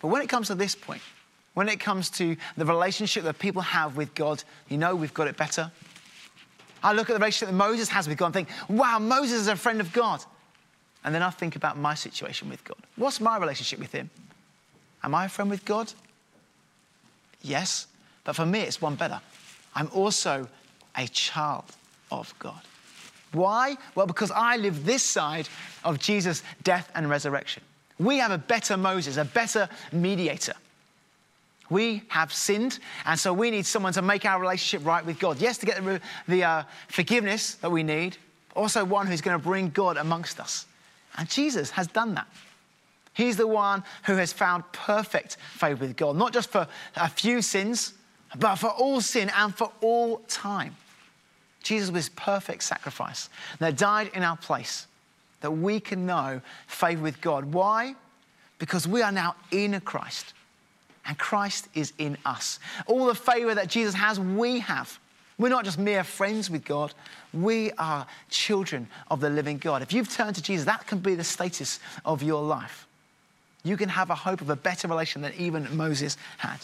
But 0.00 0.08
when 0.08 0.22
it 0.22 0.28
comes 0.28 0.48
to 0.48 0.54
this 0.54 0.74
point, 0.74 1.02
when 1.54 1.68
it 1.68 1.80
comes 1.80 2.10
to 2.10 2.36
the 2.56 2.64
relationship 2.64 3.24
that 3.24 3.38
people 3.38 3.62
have 3.62 3.96
with 3.96 4.14
God, 4.14 4.42
you 4.68 4.78
know 4.78 4.96
we've 4.96 5.14
got 5.14 5.28
it 5.28 5.36
better. 5.36 5.70
I 6.82 6.92
look 6.92 7.10
at 7.10 7.14
the 7.14 7.18
relationship 7.18 7.48
that 7.48 7.54
Moses 7.54 7.88
has 7.88 8.08
with 8.08 8.18
God 8.18 8.26
and 8.26 8.34
think, 8.34 8.48
wow, 8.68 8.98
Moses 8.98 9.40
is 9.40 9.48
a 9.48 9.56
friend 9.56 9.80
of 9.80 9.92
God. 9.92 10.24
And 11.04 11.14
then 11.14 11.22
I 11.22 11.30
think 11.30 11.56
about 11.56 11.78
my 11.78 11.94
situation 11.94 12.48
with 12.48 12.64
God. 12.64 12.78
What's 12.96 13.20
my 13.20 13.38
relationship 13.38 13.78
with 13.78 13.92
Him? 13.92 14.10
Am 15.02 15.14
I 15.14 15.26
a 15.26 15.28
friend 15.28 15.50
with 15.50 15.64
God? 15.64 15.92
Yes, 17.42 17.86
but 18.24 18.34
for 18.34 18.44
me, 18.44 18.60
it's 18.60 18.82
one 18.82 18.96
better. 18.96 19.20
I'm 19.74 19.88
also 19.92 20.48
a 20.96 21.06
child 21.08 21.64
of 22.10 22.34
God. 22.38 22.60
Why? 23.32 23.76
Well, 23.94 24.06
because 24.06 24.30
I 24.30 24.56
live 24.56 24.84
this 24.84 25.02
side 25.02 25.48
of 25.84 25.98
Jesus' 25.98 26.42
death 26.62 26.90
and 26.94 27.08
resurrection. 27.08 27.62
We 27.98 28.18
have 28.18 28.32
a 28.32 28.38
better 28.38 28.76
Moses, 28.76 29.16
a 29.16 29.24
better 29.24 29.68
mediator. 29.92 30.54
We 31.70 32.02
have 32.08 32.32
sinned, 32.32 32.78
and 33.04 33.18
so 33.18 33.32
we 33.32 33.50
need 33.50 33.66
someone 33.66 33.92
to 33.92 34.02
make 34.02 34.24
our 34.24 34.40
relationship 34.40 34.86
right 34.86 35.04
with 35.04 35.18
God. 35.18 35.40
Yes, 35.40 35.58
to 35.58 35.66
get 35.66 35.84
the, 35.84 36.00
the 36.26 36.44
uh, 36.44 36.62
forgiveness 36.88 37.54
that 37.56 37.70
we 37.70 37.82
need, 37.82 38.16
also 38.56 38.84
one 38.84 39.06
who's 39.06 39.20
going 39.20 39.38
to 39.38 39.42
bring 39.42 39.70
God 39.70 39.96
amongst 39.96 40.40
us. 40.40 40.66
And 41.18 41.28
Jesus 41.28 41.70
has 41.70 41.86
done 41.86 42.14
that. 42.14 42.26
He's 43.12 43.36
the 43.36 43.46
one 43.46 43.82
who 44.04 44.14
has 44.16 44.32
found 44.32 44.64
perfect 44.72 45.36
favor 45.56 45.86
with 45.86 45.96
God, 45.96 46.16
not 46.16 46.32
just 46.32 46.50
for 46.50 46.66
a 46.96 47.08
few 47.08 47.42
sins, 47.42 47.94
but 48.38 48.56
for 48.56 48.70
all 48.70 49.00
sin 49.00 49.30
and 49.36 49.54
for 49.54 49.72
all 49.80 50.18
time. 50.28 50.76
Jesus 51.62 51.90
was 51.90 52.08
perfect 52.10 52.62
sacrifice 52.62 53.28
that 53.58 53.76
died 53.76 54.10
in 54.14 54.22
our 54.22 54.36
place 54.36 54.86
that 55.40 55.50
we 55.50 55.80
can 55.80 56.06
know 56.06 56.40
favor 56.66 57.02
with 57.02 57.20
God. 57.20 57.52
Why? 57.52 57.94
Because 58.58 58.86
we 58.86 59.02
are 59.02 59.12
now 59.12 59.34
in 59.50 59.78
Christ 59.80 60.32
and 61.08 61.18
Christ 61.18 61.68
is 61.74 61.92
in 61.98 62.16
us. 62.24 62.60
All 62.86 63.06
the 63.06 63.14
favor 63.14 63.54
that 63.54 63.68
Jesus 63.68 63.94
has, 63.94 64.20
we 64.20 64.60
have. 64.60 64.98
We're 65.38 65.48
not 65.48 65.64
just 65.64 65.78
mere 65.78 66.04
friends 66.04 66.50
with 66.50 66.64
God, 66.64 66.92
we 67.32 67.72
are 67.72 68.06
children 68.28 68.88
of 69.10 69.20
the 69.20 69.30
living 69.30 69.58
God. 69.58 69.82
If 69.82 69.92
you've 69.92 70.08
turned 70.12 70.36
to 70.36 70.42
Jesus, 70.42 70.66
that 70.66 70.86
can 70.86 70.98
be 70.98 71.14
the 71.14 71.24
status 71.24 71.80
of 72.04 72.22
your 72.22 72.42
life. 72.42 72.86
You 73.64 73.76
can 73.76 73.88
have 73.88 74.10
a 74.10 74.14
hope 74.14 74.40
of 74.40 74.50
a 74.50 74.56
better 74.56 74.88
relation 74.88 75.22
than 75.22 75.32
even 75.38 75.76
Moses 75.76 76.16
had. 76.38 76.58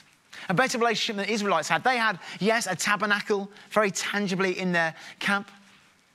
A 0.49 0.55
better 0.55 0.79
relationship 0.79 1.17
than 1.17 1.27
the 1.27 1.33
Israelites 1.33 1.69
had. 1.69 1.85
They 1.85 1.97
had, 1.97 2.19
yes, 2.41 2.67
a 2.67 2.75
tabernacle 2.75 3.49
very 3.71 3.91
tangibly 3.91 4.59
in 4.59 4.73
their 4.73 4.95
camp, 5.21 5.51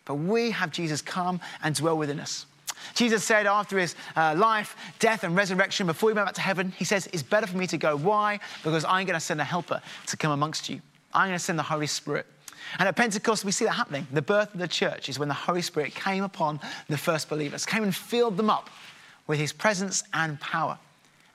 but 0.06 0.16
we 0.16 0.52
have 0.52 0.72
Jesus 0.72 1.02
come 1.02 1.40
and 1.64 1.74
dwell 1.76 1.98
within 1.98 2.20
us. 2.20 2.46
Jesus 2.94 3.24
said 3.24 3.46
after 3.46 3.78
his 3.78 3.96
uh, 4.16 4.36
life, 4.38 4.76
death, 5.00 5.24
and 5.24 5.36
resurrection, 5.36 5.88
before 5.88 6.10
he 6.10 6.14
went 6.14 6.28
back 6.28 6.36
to 6.36 6.42
heaven, 6.42 6.72
he 6.78 6.86
says, 6.86 7.08
It's 7.14 7.24
better 7.24 7.48
for 7.48 7.58
me 7.58 7.68
to 7.68 7.78
go. 7.78 7.98
Why? 7.98 8.40
Because 8.64 8.86
I'm 8.86 9.06
going 9.06 9.20
to 9.20 9.26
send 9.26 9.42
a 9.42 9.46
helper 9.46 9.82
to 10.08 10.18
come 10.18 10.32
amongst 10.32 10.70
you. 10.70 10.82
I'm 11.14 11.28
going 11.28 11.38
to 11.38 11.44
send 11.44 11.58
the 11.58 11.64
Holy 11.64 11.88
Spirit. 11.88 12.26
And 12.78 12.88
at 12.88 12.96
Pentecost, 12.96 13.46
we 13.46 13.52
see 13.52 13.66
that 13.66 13.72
happening. 13.72 14.06
The 14.12 14.22
birth 14.22 14.54
of 14.54 14.60
the 14.60 14.68
church 14.68 15.10
is 15.10 15.18
when 15.18 15.28
the 15.28 15.34
Holy 15.34 15.62
Spirit 15.62 15.96
came 15.96 16.24
upon 16.24 16.60
the 16.88 16.98
first 16.98 17.30
believers, 17.30 17.66
came 17.66 17.84
and 17.84 17.96
filled 17.96 18.38
them 18.38 18.50
up 18.50 18.70
with 19.28 19.40
his 19.40 19.52
presence 19.52 20.04
and 20.14 20.40
power. 20.40 20.78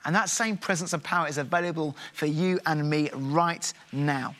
And 0.05 0.15
that 0.15 0.29
same 0.29 0.55
presence 0.55 0.93
and 0.93 1.03
power 1.03 1.27
is 1.27 1.37
available 1.37 1.97
for 2.13 2.27
you 2.27 2.59
and 2.65 2.89
me 2.89 3.09
right 3.13 3.71
now. 3.91 4.35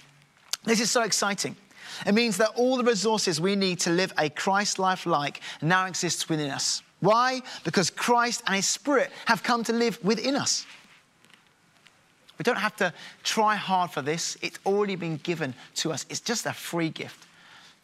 This 0.63 0.79
is 0.79 0.91
so 0.91 1.01
exciting. 1.01 1.55
It 2.05 2.13
means 2.13 2.37
that 2.37 2.51
all 2.55 2.77
the 2.77 2.83
resources 2.83 3.41
we 3.41 3.55
need 3.55 3.79
to 3.81 3.89
live 3.89 4.13
a 4.17 4.29
Christ 4.29 4.79
life 4.79 5.05
like 5.05 5.41
now 5.61 5.85
exists 5.85 6.29
within 6.29 6.51
us. 6.51 6.81
Why? 7.05 7.43
Because 7.63 7.91
Christ 7.91 8.41
and 8.47 8.55
his 8.55 8.67
Spirit 8.67 9.11
have 9.25 9.43
come 9.43 9.63
to 9.65 9.73
live 9.73 10.03
within 10.03 10.35
us. 10.35 10.65
We 12.39 12.43
don't 12.43 12.57
have 12.57 12.75
to 12.77 12.91
try 13.23 13.55
hard 13.55 13.91
for 13.91 14.01
this. 14.01 14.37
It's 14.41 14.57
already 14.65 14.95
been 14.95 15.17
given 15.17 15.53
to 15.75 15.93
us. 15.93 16.07
It's 16.09 16.19
just 16.19 16.47
a 16.47 16.53
free 16.53 16.89
gift. 16.89 17.27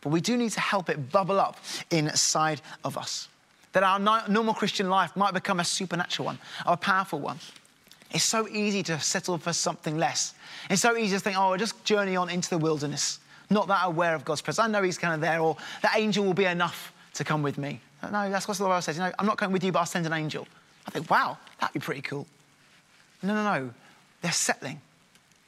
But 0.02 0.10
we 0.10 0.22
do 0.22 0.36
need 0.36 0.50
to 0.54 0.60
help 0.60 0.90
it 0.90 1.12
bubble 1.12 1.40
up 1.40 1.58
inside 1.92 2.62
of 2.84 2.98
us. 2.98 3.28
That 3.74 3.84
our 3.84 4.00
normal 4.28 4.56
Christian 4.56 4.90
life 4.90 5.16
might 5.16 5.36
become 5.36 5.60
a 5.60 5.66
supernatural 5.66 6.26
one, 6.26 6.40
a 6.66 6.76
powerful 6.76 7.20
one. 7.20 7.38
It's 8.10 8.24
so 8.24 8.48
easy 8.50 8.82
to 8.84 9.00
settle 9.00 9.38
for 9.38 9.54
something 9.54 9.98
less. 9.98 10.34
It's 10.70 10.82
so 10.82 10.98
easy 10.98 11.16
to 11.16 11.22
think, 11.22 11.38
oh, 11.38 11.52
I'll 11.52 11.58
just 11.58 11.86
journey 11.86 12.16
on 12.16 12.30
into 12.30 12.50
the 12.50 12.58
wilderness, 12.58 13.20
not 13.52 13.68
that 13.68 13.86
aware 13.86 14.16
of 14.16 14.26
God's 14.26 14.42
presence. 14.42 14.66
I 14.66 14.68
know 14.68 14.82
He's 14.82 14.98
kind 14.98 15.14
of 15.14 15.22
there, 15.22 15.40
or 15.40 15.56
the 15.84 15.90
angel 15.96 16.26
will 16.26 16.34
be 16.34 16.46
enough 16.46 16.92
to 17.14 17.24
come 17.24 17.44
with 17.44 17.60
me. 17.60 17.80
Uh, 18.02 18.10
no, 18.10 18.30
that's 18.30 18.48
what 18.48 18.58
the 18.58 18.64
Bible 18.64 18.82
says. 18.82 18.98
You 18.98 19.04
know, 19.04 19.12
I'm 19.20 19.26
not 19.26 19.38
going 19.38 19.52
with 19.52 19.64
you, 19.64 19.72
but 19.72 19.80
I'll 19.80 19.86
send 19.86 20.06
an 20.06 20.14
angel. 20.14 20.48
I 20.88 20.92
think, 20.92 21.10
wow, 21.10 21.38
that'd 21.60 21.74
be 21.74 21.80
pretty 21.80 22.02
cool. 22.02 22.26
No, 23.22 23.36
no, 23.36 23.44
no. 23.44 23.70
They're 24.22 24.32
settling. 24.32 24.82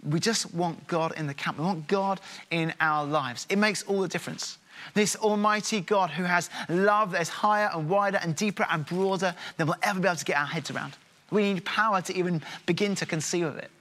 We 0.07 0.19
just 0.19 0.53
want 0.53 0.85
God 0.87 1.13
in 1.17 1.27
the 1.27 1.33
camp. 1.33 1.57
We 1.57 1.63
want 1.63 1.87
God 1.87 2.19
in 2.51 2.73
our 2.79 3.05
lives. 3.05 3.47
It 3.49 3.57
makes 3.57 3.83
all 3.83 4.01
the 4.01 4.07
difference. 4.07 4.57
This 4.93 5.15
Almighty 5.15 5.81
God 5.81 6.09
who 6.09 6.23
has 6.23 6.49
love 6.67 7.11
that 7.11 7.21
is 7.21 7.29
higher 7.29 7.69
and 7.73 7.89
wider 7.89 8.19
and 8.21 8.35
deeper 8.35 8.65
and 8.69 8.85
broader 8.85 9.33
than 9.57 9.67
we'll 9.67 9.77
ever 9.81 9.99
be 9.99 10.07
able 10.07 10.17
to 10.17 10.25
get 10.25 10.37
our 10.37 10.45
heads 10.45 10.71
around. 10.71 10.93
We 11.31 11.53
need 11.53 11.65
power 11.65 12.01
to 12.01 12.15
even 12.15 12.41
begin 12.65 12.95
to 12.95 13.05
conceive 13.05 13.45
of 13.45 13.57
it. 13.57 13.71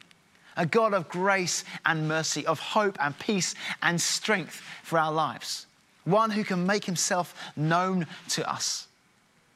A 0.56 0.64
God 0.64 0.94
of 0.94 1.08
grace 1.08 1.64
and 1.86 2.06
mercy, 2.06 2.46
of 2.46 2.60
hope 2.60 2.98
and 3.00 3.18
peace 3.18 3.54
and 3.82 4.00
strength 4.00 4.62
for 4.82 4.98
our 4.98 5.12
lives. 5.12 5.66
One 6.04 6.30
who 6.30 6.44
can 6.44 6.66
make 6.66 6.84
himself 6.84 7.34
known 7.56 8.06
to 8.30 8.50
us. 8.50 8.88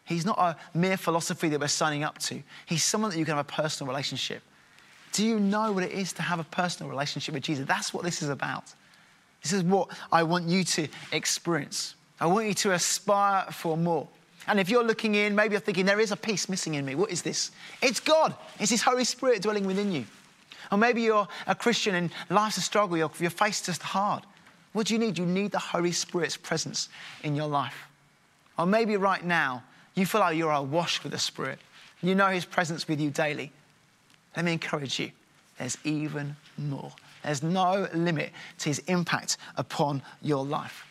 He's 0.05 0.25
not 0.25 0.39
a 0.39 0.57
mere 0.73 0.97
philosophy 0.97 1.49
that 1.49 1.61
we're 1.61 1.67
signing 1.69 2.05
up 2.05 2.19
to. 2.19 2.43
He's 2.67 2.85
someone 2.85 3.11
that 3.11 3.19
you 3.19 3.25
can 3.25 3.37
have 3.37 3.45
a 3.45 3.53
personal 3.53 3.89
relationship 3.89 4.43
do 5.17 5.25
you 5.25 5.41
know 5.41 5.73
what 5.73 5.83
it 5.83 5.93
is 5.93 6.13
to 6.13 6.23
have 6.23 6.41
a 6.41 6.45
personal 6.45 6.91
relationship 6.91 7.33
with 7.33 7.43
Jesus? 7.43 7.67
That's 7.67 7.95
what 7.95 8.05
this 8.05 8.21
is 8.21 8.29
about. 8.29 8.75
This 9.43 9.55
is 9.55 9.63
what 9.63 9.89
I 10.13 10.25
want 10.25 10.47
you 10.47 10.63
to 10.63 10.89
experience. 11.11 11.95
I 12.21 12.27
want 12.27 12.49
you 12.49 12.55
to 12.55 12.73
aspire 12.73 13.47
for 13.51 13.79
more. 13.79 14.09
And 14.47 14.61
if 14.61 14.69
you're 14.69 14.85
looking 14.85 15.15
in, 15.15 15.35
maybe 15.35 15.53
you're 15.53 15.61
thinking, 15.61 15.87
there 15.87 16.01
is 16.01 16.13
a 16.13 16.17
piece 16.17 16.51
missing 16.51 16.75
in 16.75 16.85
me. 16.85 16.95
What 16.95 17.11
is 17.11 17.23
this? 17.23 17.51
It's 17.81 17.99
God. 17.99 18.35
It's 18.61 18.71
His 18.71 18.83
Holy 18.83 19.05
Spirit 19.05 19.41
dwelling 19.41 19.67
within 19.67 19.91
you. 19.91 20.05
Or 20.71 20.77
maybe 20.77 21.01
you're 21.01 21.27
a 21.47 21.55
Christian 21.55 21.95
and 21.95 22.11
life's 22.29 22.59
a 22.59 22.61
struggle, 22.61 22.99
your, 22.99 23.11
your 23.19 23.31
faith's 23.31 23.65
just 23.65 23.81
hard. 23.81 24.23
What 24.77 24.89
do 24.89 24.93
you 24.93 25.01
need? 25.01 25.17
You 25.17 25.25
need 25.25 25.53
the 25.53 25.59
Holy 25.59 25.91
Spirit's 25.91 26.37
presence 26.37 26.91
in 27.23 27.35
your 27.35 27.49
life. 27.49 27.89
Or 28.59 28.67
maybe 28.67 28.99
right 28.99 29.25
now, 29.25 29.63
you 29.95 30.05
feel 30.05 30.21
like 30.21 30.37
you're 30.37 30.53
awash 30.53 31.03
with 31.03 31.13
the 31.13 31.19
Spirit. 31.19 31.59
You 32.03 32.15
know 32.15 32.27
His 32.27 32.45
presence 32.45 32.87
with 32.87 33.01
you 33.01 33.09
daily. 33.09 33.53
Let 34.37 34.45
me 34.45 34.53
encourage 34.53 35.01
you 35.01 35.13
there's 35.57 35.79
even 35.85 36.37
more. 36.59 36.93
There's 37.25 37.43
no 37.43 37.89
limit 37.95 38.33
to 38.59 38.69
his 38.69 38.81
impact 38.81 39.39
upon 39.57 40.03
your 40.21 40.45
life. 40.45 40.85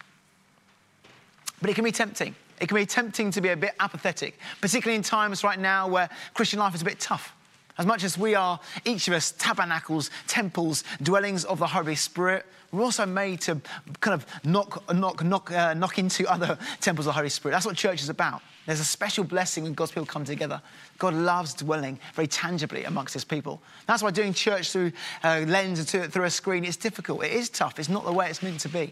But 1.62 1.70
it 1.70 1.76
can 1.76 1.84
be 1.84 1.92
tempting. 1.92 2.34
It 2.60 2.68
can 2.68 2.76
be 2.78 2.88
tempting 2.88 3.30
to 3.30 3.40
be 3.40 3.50
a 3.50 3.56
bit 3.56 3.76
apathetic, 3.80 4.40
particularly 4.62 4.96
in 4.96 5.04
times 5.04 5.44
right 5.44 5.60
now 5.60 5.88
where 5.88 6.10
Christian 6.34 6.58
life 6.58 6.74
is 6.74 6.82
a 6.82 6.86
bit 6.86 7.00
tough. 7.00 7.35
As 7.78 7.86
much 7.86 8.04
as 8.04 8.18
we 8.18 8.36
are, 8.36 8.60
each 8.86 9.08
of 9.08 9.14
us, 9.14 9.32
tabernacles, 9.38 10.10
temples, 10.28 10.84
dwellings 11.02 11.44
of 11.46 11.60
the 11.60 11.68
Holy 11.68 11.96
Spirit, 11.96 12.46
We're 12.72 12.84
also 12.84 13.06
made 13.06 13.42
to 13.42 13.62
kind 14.02 14.14
of 14.14 14.26
knock, 14.44 14.94
knock, 14.94 15.24
knock, 15.24 15.52
uh, 15.52 15.74
knock 15.74 15.98
into 15.98 16.30
other 16.32 16.58
temples 16.82 17.08
of 17.08 17.14
the 17.14 17.18
Holy 17.18 17.30
Spirit. 17.30 17.54
That's 17.54 17.66
what 17.66 17.76
church 17.76 18.02
is 18.02 18.10
about. 18.10 18.42
There's 18.66 18.80
a 18.80 18.86
special 18.86 19.24
blessing 19.24 19.64
when 19.64 19.74
God's 19.74 19.92
people 19.92 20.08
come 20.08 20.26
together. 20.26 20.62
God 20.98 21.14
loves 21.14 21.54
dwelling 21.54 22.00
very 22.16 22.28
tangibly 22.28 22.84
amongst 22.84 23.14
his 23.14 23.24
people. 23.24 23.62
That's 23.88 24.02
why 24.02 24.12
doing 24.12 24.34
church 24.34 24.72
through 24.72 24.92
a 25.24 25.46
lens 25.46 25.80
or 25.96 26.08
through 26.08 26.24
a 26.26 26.30
screen 26.30 26.66
is 26.66 26.76
difficult. 26.76 27.24
It 27.24 27.32
is 27.32 27.50
tough. 27.50 27.80
It's 27.80 27.90
not 27.90 28.06
the 28.06 28.12
way 28.12 28.30
it's 28.30 28.42
meant 28.42 28.60
to 28.62 28.70
be. 28.70 28.92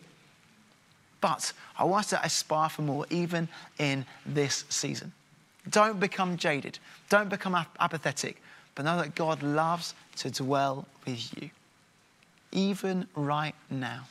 But 1.20 1.52
I 1.78 1.86
want 1.86 2.06
us 2.06 2.10
to 2.12 2.24
aspire 2.24 2.70
for 2.70 2.84
more, 2.84 3.06
even 3.10 3.48
in 3.80 4.06
this 4.26 4.66
season. 4.70 5.12
Don't 5.70 6.00
become 6.00 6.38
jaded. 6.38 6.80
Don't 7.10 7.30
become 7.30 7.56
ap- 7.56 7.76
apathetic. 7.80 8.42
But 8.76 8.86
know 8.86 8.98
that 8.98 9.16
God 9.16 9.44
loves 9.44 9.94
to 10.18 10.32
dwell 10.32 10.86
with 11.06 11.42
you 11.42 11.50
even 12.54 13.08
right 13.16 13.56
now. 13.70 14.06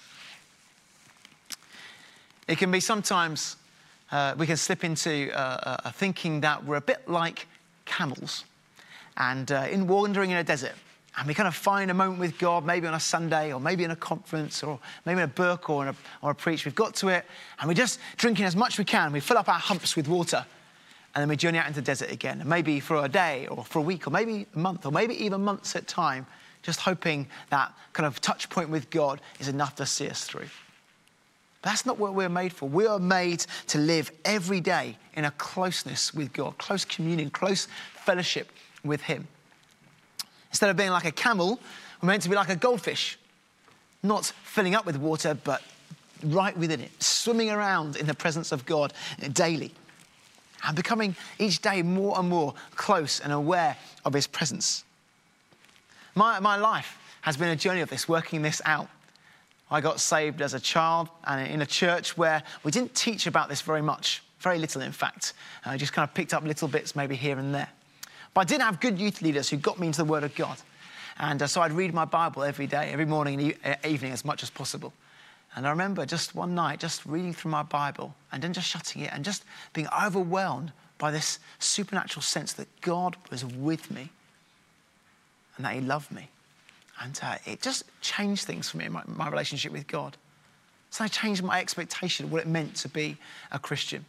It 2.49 2.59
can 2.59 2.71
be 2.71 2.81
sometimes 2.81 3.57
uh, 4.11 4.35
we 4.37 4.47
can 4.47 4.57
slip 4.57 4.85
into 4.85 5.31
uh, 5.33 5.79
uh, 5.85 5.91
thinking 5.93 6.41
that 6.41 6.65
we're 6.65 6.77
a 6.77 6.81
bit 6.81 7.09
like 7.09 7.47
camels 7.87 8.45
and 9.17 9.51
uh, 9.51 9.67
in 9.71 9.87
wandering 9.87 10.31
in 10.31 10.37
a 10.37 10.45
desert. 10.45 10.75
And 11.17 11.29
we 11.29 11.35
kind 11.35 11.47
of 11.47 11.55
find 11.55 11.91
a 11.91 11.95
moment 11.95 12.21
with 12.21 12.39
God, 12.39 12.65
maybe 12.65 12.87
on 12.87 12.95
a 12.95 13.01
Sunday 13.01 13.53
or 13.53 13.61
maybe 13.61 13.85
in 13.85 13.91
a 13.91 13.97
conference 13.97 14.63
or 14.63 14.79
maybe 15.05 15.19
in 15.19 15.25
a 15.25 15.29
book 15.29 15.69
or, 15.69 15.83
in 15.83 15.89
a, 15.89 15.97
or 16.23 16.31
a 16.31 16.35
preach. 16.35 16.65
We've 16.65 16.75
got 16.75 16.95
to 16.97 17.09
it 17.09 17.25
and 17.61 17.69
we're 17.69 17.75
just 17.75 18.01
drinking 18.17 18.47
as 18.47 18.57
much 18.57 18.75
as 18.75 18.79
we 18.79 18.85
can. 18.85 19.13
We 19.13 19.21
fill 19.21 19.39
up 19.39 19.49
our 19.49 19.59
humps 19.59 19.95
with 19.95 20.09
water 20.09 20.45
and 21.15 21.21
then 21.21 21.29
we 21.29 21.37
journey 21.37 21.59
out 21.59 21.67
into 21.67 21.81
the 21.81 21.85
desert 21.85 22.11
again. 22.11 22.41
And 22.41 22.49
maybe 22.49 22.81
for 22.81 23.05
a 23.05 23.09
day 23.09 23.47
or 23.49 23.65
for 23.65 23.81
a 23.81 23.83
week 23.83 24.07
or 24.07 24.11
maybe 24.11 24.47
a 24.55 24.59
month 24.59 24.87
or 24.87 24.93
maybe 24.93 25.23
even 25.25 25.43
months 25.43 25.77
at 25.77 25.83
a 25.83 25.87
time, 25.87 26.27
just 26.63 26.81
hoping 26.81 27.27
that 27.51 27.73
kind 27.93 28.07
of 28.07 28.21
touch 28.21 28.49
point 28.49 28.71
with 28.71 28.89
God 28.89 29.21
is 29.39 29.49
enough 29.49 29.77
to 29.77 29.87
see 29.87 30.09
us 30.09 30.25
through. 30.25 30.49
That's 31.61 31.85
not 31.85 31.99
what 31.99 32.15
we're 32.15 32.29
made 32.29 32.53
for. 32.53 32.69
We 32.69 32.87
are 32.87 32.99
made 32.99 33.41
to 33.69 33.79
live 33.79 34.11
every 34.25 34.61
day 34.61 34.97
in 35.15 35.25
a 35.25 35.31
closeness 35.33 36.15
with 36.15 36.33
God, 36.33 36.57
close 36.59 36.85
communion, 36.85 37.31
close 37.31 37.69
fellowship 37.95 38.51
with 38.83 39.03
Him. 39.03 39.29
Instead 40.51 40.71
of 40.71 40.77
being 40.77 40.91
like 40.91 41.05
a 41.05 41.13
camel, 41.13 41.61
we're 42.01 42.09
meant 42.09 42.23
to 42.23 42.29
be 42.29 42.35
like 42.35 42.49
a 42.49 42.57
goldfish, 42.57 43.19
not 44.03 44.27
filling 44.45 44.75
up 44.75 44.87
with 44.87 44.97
water, 44.97 45.35
but 45.35 45.63
right 46.25 46.57
within 46.57 46.81
it, 46.81 47.03
swimming 47.03 47.51
around 47.51 47.97
in 47.97 48.07
the 48.07 48.15
presence 48.15 48.51
of 48.51 48.65
God 48.67 48.93
daily 49.33 49.73
and 50.65 50.77
becoming 50.77 51.17
each 51.39 51.61
day 51.61 51.83
more 51.83 52.19
and 52.19 52.29
more 52.29 52.55
close 52.75 53.21
and 53.21 53.33
aware 53.33 53.77
of 54.05 54.13
His 54.13 54.27
presence. 54.27 54.85
My, 56.15 56.41
my 56.41 56.57
life 56.57 56.99
has 57.23 57.37
been 57.37 57.49
a 57.49 57.57
journey 57.57 57.81
of 57.81 57.89
this, 57.89 58.09
working 58.09 58.43
this 58.43 58.61
out. 58.65 58.89
I 59.71 59.81
got 59.81 60.01
saved 60.01 60.43
as 60.43 60.53
a 60.53 60.61
child 60.61 61.09
and 61.25 61.51
in 61.51 61.63
a 61.63 61.67
church 61.67 62.17
where 62.19 62.43
we 62.63 62.71
didn't 62.71 62.95
teach 62.95 63.27
about 63.27 63.49
this 63.49 63.63
very 63.63 63.81
much, 63.81 64.23
very 64.41 64.59
little, 64.59 64.83
in 64.83 64.93
fact. 64.93 65.33
I 65.65 65.79
just 65.79 65.95
kind 65.95 66.07
of 66.07 66.15
picked 66.15 66.35
up 66.35 66.45
little 66.45 66.69
bits 66.69 66.95
maybe 66.95 67.17
here 67.17 67.39
and 67.39 67.55
there. 67.55 67.69
But 68.35 68.43
I 68.43 68.45
did 68.45 68.61
have 68.61 68.81
good 68.81 68.99
youth 68.99 69.23
leaders 69.23 69.49
who 69.49 69.57
got 69.57 69.79
me 69.79 69.87
into 69.87 69.99
the 69.99 70.11
Word 70.11 70.25
of 70.25 70.35
God. 70.35 70.59
And 71.19 71.43
uh, 71.43 71.47
so 71.47 71.63
I'd 71.63 71.73
read 71.73 71.95
my 71.95 72.05
Bible 72.05 72.43
every 72.43 72.67
day, 72.67 72.91
every 72.93 73.05
morning 73.05 73.41
and 73.41 73.55
uh, 73.65 73.89
evening 73.89 74.13
as 74.13 74.25
much 74.25 74.43
as 74.43 74.51
possible. 74.51 74.93
And 75.55 75.67
I 75.67 75.71
remember 75.71 76.07
just 76.07 76.35
one 76.35 76.55
night, 76.55 76.81
just 76.81 77.05
reading 77.05 77.35
through 77.35 77.51
my 77.51 77.63
Bible 77.63 78.15
and 78.31 78.43
then 78.43 78.53
just 78.53 78.69
shutting 78.69 79.03
it 79.03 79.13
and 79.13 79.25
just 79.25 79.45
being 79.75 79.89
overwhelmed 79.89 80.73
by 80.99 81.11
this 81.11 81.39
supernatural 81.59 82.23
sense 82.23 82.53
that 82.55 82.69
God 82.81 83.17
was 83.31 83.45
with 83.45 83.91
me 83.91 84.11
and 85.57 85.67
that 85.67 85.75
He 85.75 85.81
loved 85.81 86.11
me. 86.11 86.29
And 87.01 87.19
uh, 87.23 87.37
it 87.45 87.61
just 87.61 87.85
changed 88.01 88.45
things 88.45 88.71
for 88.71 88.79
me 88.79 88.87
in 88.87 88.93
my, 88.93 89.03
my 89.07 89.29
relationship 89.29 89.73
with 89.73 89.87
God. 89.87 90.17
So 90.91 91.05
I 91.05 91.09
changed 91.09 91.43
my 91.43 91.61
expectation 91.61 92.27
of 92.27 92.33
what 92.33 92.43
it 92.43 92.49
meant 92.49 92.77
to 92.77 92.89
be 92.89 93.17
a 93.51 93.59
Christian, 93.59 94.05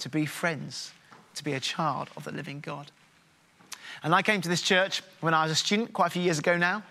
to 0.00 0.08
be 0.08 0.26
friends, 0.26 0.92
to 1.34 1.44
be 1.44 1.52
a 1.52 1.60
child 1.60 2.08
of 2.16 2.24
the 2.24 2.32
living 2.32 2.60
God. 2.60 2.90
And 4.02 4.14
I 4.14 4.22
came 4.22 4.40
to 4.40 4.48
this 4.48 4.62
church 4.62 5.02
when 5.20 5.34
I 5.34 5.44
was 5.44 5.52
a 5.52 5.54
student, 5.54 5.92
quite 5.92 6.08
a 6.08 6.10
few 6.10 6.22
years 6.22 6.38
ago 6.38 6.56
now. 6.56 6.82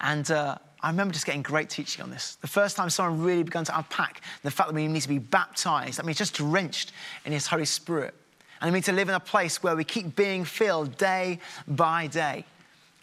And 0.00 0.30
uh, 0.30 0.56
I 0.84 0.88
remember 0.88 1.14
just 1.14 1.24
getting 1.24 1.40
great 1.40 1.70
teaching 1.70 2.02
on 2.02 2.10
this. 2.10 2.36
The 2.42 2.46
first 2.46 2.76
time 2.76 2.90
someone 2.90 3.22
really 3.22 3.42
began 3.42 3.64
to 3.64 3.74
unpack 3.74 4.20
the 4.42 4.50
fact 4.50 4.68
that 4.68 4.74
we 4.74 4.86
need 4.86 5.00
to 5.00 5.08
be 5.08 5.18
baptized, 5.18 5.98
that 5.98 6.04
means 6.04 6.18
just 6.18 6.34
drenched 6.34 6.92
in 7.24 7.32
His 7.32 7.46
Holy 7.46 7.64
Spirit. 7.64 8.12
And 8.60 8.68
it 8.68 8.72
means 8.72 8.84
to 8.84 8.92
live 8.92 9.08
in 9.08 9.14
a 9.14 9.20
place 9.20 9.62
where 9.62 9.74
we 9.74 9.82
keep 9.82 10.14
being 10.14 10.44
filled 10.44 10.98
day 10.98 11.38
by 11.66 12.06
day. 12.08 12.44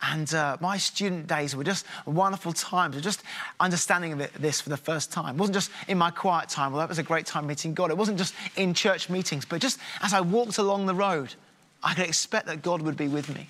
And 0.03 0.31
uh, 0.31 0.57
my 0.61 0.77
student 0.77 1.25
days 1.25 1.55
were 1.55 1.63
just 1.63 1.87
wonderful 2.05 2.53
times 2.53 2.97
of 2.97 3.01
just 3.01 3.23
understanding 3.59 4.15
this 4.37 4.61
for 4.61 4.69
the 4.69 4.77
first 4.77 5.11
time. 5.11 5.35
It 5.35 5.39
wasn't 5.39 5.55
just 5.55 5.71
in 5.87 5.97
my 5.97 6.11
quiet 6.11 6.49
time, 6.49 6.73
although 6.73 6.85
it 6.85 6.89
was 6.89 6.99
a 6.99 7.03
great 7.03 7.25
time 7.25 7.47
meeting 7.47 7.73
God. 7.73 7.89
It 7.89 7.97
wasn't 7.97 8.19
just 8.19 8.35
in 8.57 8.75
church 8.75 9.09
meetings, 9.09 9.43
but 9.43 9.59
just 9.59 9.79
as 10.03 10.13
I 10.13 10.21
walked 10.21 10.59
along 10.59 10.85
the 10.85 10.93
road, 10.93 11.33
I 11.81 11.95
could 11.95 12.05
expect 12.05 12.45
that 12.45 12.61
God 12.61 12.83
would 12.83 12.95
be 12.95 13.07
with 13.07 13.35
me. 13.35 13.47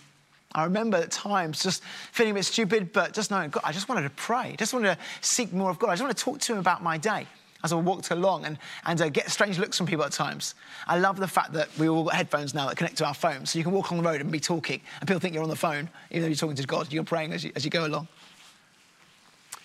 I 0.54 0.66
remember 0.66 0.98
at 0.98 1.12
times 1.12 1.64
just 1.64 1.84
feeling 2.12 2.32
a 2.32 2.36
bit 2.36 2.46
stupid, 2.46 2.92
but 2.92 3.14
just 3.14 3.32
knowing 3.32 3.50
God, 3.50 3.64
I 3.64 3.72
just 3.72 3.88
wanted 3.88 4.04
to 4.04 4.10
pray. 4.12 4.52
I 4.52 4.56
just 4.56 4.74
wanted 4.74 4.96
to 4.96 4.98
seek 5.22 5.54
more 5.54 5.70
of 5.70 5.80
God. 5.80 5.90
I 5.90 5.94
just 5.94 6.02
wanted 6.02 6.18
to 6.18 6.24
talk 6.24 6.40
to 6.42 6.54
Him 6.54 6.60
about 6.60 6.84
my 6.84 6.98
day 6.98 7.28
as 7.64 7.72
I 7.72 7.76
walked 7.76 8.12
along 8.12 8.46
and, 8.46 8.58
and 8.86 9.02
uh, 9.02 9.10
get 9.10 9.30
strange 9.30 9.60
looks 9.60 9.78
from 9.78 9.86
people 9.86 10.04
at 10.04 10.12
times. 10.12 10.56
I 10.88 10.98
love 10.98 11.18
the 11.18 11.28
fact 11.28 11.54
that 11.54 11.70
we 11.78 11.88
all 11.88 12.04
got 12.04 12.16
headphones 12.16 12.54
now 12.54 12.68
that 12.68 12.78
connect 12.78 12.98
to 12.98 13.06
our 13.06 13.14
phones. 13.14 13.52
So 13.52 13.60
you 13.60 13.64
can 13.64 13.74
walk 13.74 13.92
on 13.92 13.98
the 13.98 14.04
road 14.04 14.22
and 14.22 14.32
be 14.32 14.40
talking, 14.40 14.82
and 15.00 15.08
people 15.08 15.20
think 15.20 15.34
you're 15.34 15.44
on 15.44 15.50
the 15.50 15.56
phone, 15.56 15.90
even 16.10 16.24
though 16.24 16.28
you're 16.28 16.36
talking 16.36 16.56
to 16.56 16.68
God. 16.68 16.92
You're 16.92 17.04
praying 17.04 17.34
as 17.34 17.44
you, 17.44 17.52
as 17.56 17.64
you 17.64 17.72
go 17.72 17.86
along. 17.86 18.08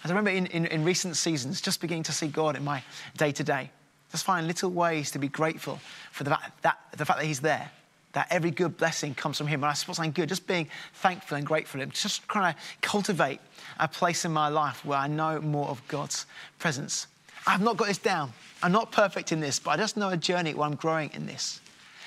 As 0.05 0.11
I 0.11 0.15
remember 0.15 0.31
in, 0.31 0.47
in, 0.47 0.67
in 0.67 0.85
recent 0.85 1.17
seasons, 1.17 1.61
just 1.61 1.81
beginning 1.81 2.05
to 2.05 2.13
see 2.13 2.29
God 2.29 2.55
in 2.55 2.65
my 2.65 2.83
day 3.17 3.33
to 3.33 3.43
day, 3.43 3.71
just 4.13 4.25
find 4.25 4.47
little 4.47 4.71
ways 4.71 5.11
to 5.13 5.19
be 5.19 5.29
grateful 5.29 5.81
for 6.13 6.25
the 6.25 6.39
that, 6.63 6.79
the 6.97 7.05
fact 7.05 7.19
that 7.19 7.27
He's 7.27 7.41
there, 7.41 7.71
that 8.17 8.27
every 8.31 8.51
good 8.51 8.77
blessing 8.77 9.15
comes 9.15 9.39
from 9.39 9.47
Him. 9.47 9.63
And 9.63 9.71
I 9.71 9.75
suppose 9.75 10.01
I'm 10.01 10.11
good, 10.11 10.29
just 10.29 10.49
being 10.49 10.69
thankful 10.95 11.37
and 11.37 11.47
grateful 11.47 11.81
and 11.81 11.93
just 11.93 12.29
trying 12.29 12.53
to 12.53 12.61
cultivate 12.81 13.39
a 13.79 13.87
place 13.87 14.25
in 14.25 14.33
my 14.33 14.49
life 14.49 14.85
where 14.85 14.99
I 14.99 15.07
know 15.07 15.41
more 15.41 15.69
of 15.69 15.87
God's 15.87 16.27
presence 16.59 17.07
I've 17.47 17.63
not 17.63 17.77
got 17.77 17.87
this 17.89 17.99
down. 17.99 18.33
I'm 18.63 18.73
not 18.73 18.91
perfect 18.91 19.31
in 19.31 19.41
this, 19.41 19.59
but 19.59 19.71
I 19.71 19.77
just 19.77 19.97
know 19.97 20.09
a 20.09 20.17
journey 20.17 20.53
where 20.55 20.67
I'm 20.67 20.75
growing 20.75 21.11
in 21.15 21.27
this. 21.27 21.61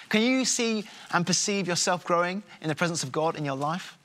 Can 0.09 0.21
you 0.21 0.43
see 0.43 0.83
and 1.11 1.25
perceive 1.25 1.67
yourself 1.67 2.03
growing 2.03 2.43
in 2.61 2.67
the 2.67 2.75
presence 2.75 3.03
of 3.03 3.11
God 3.11 3.37
in 3.37 3.45
your 3.45 3.55
life? 3.55 3.97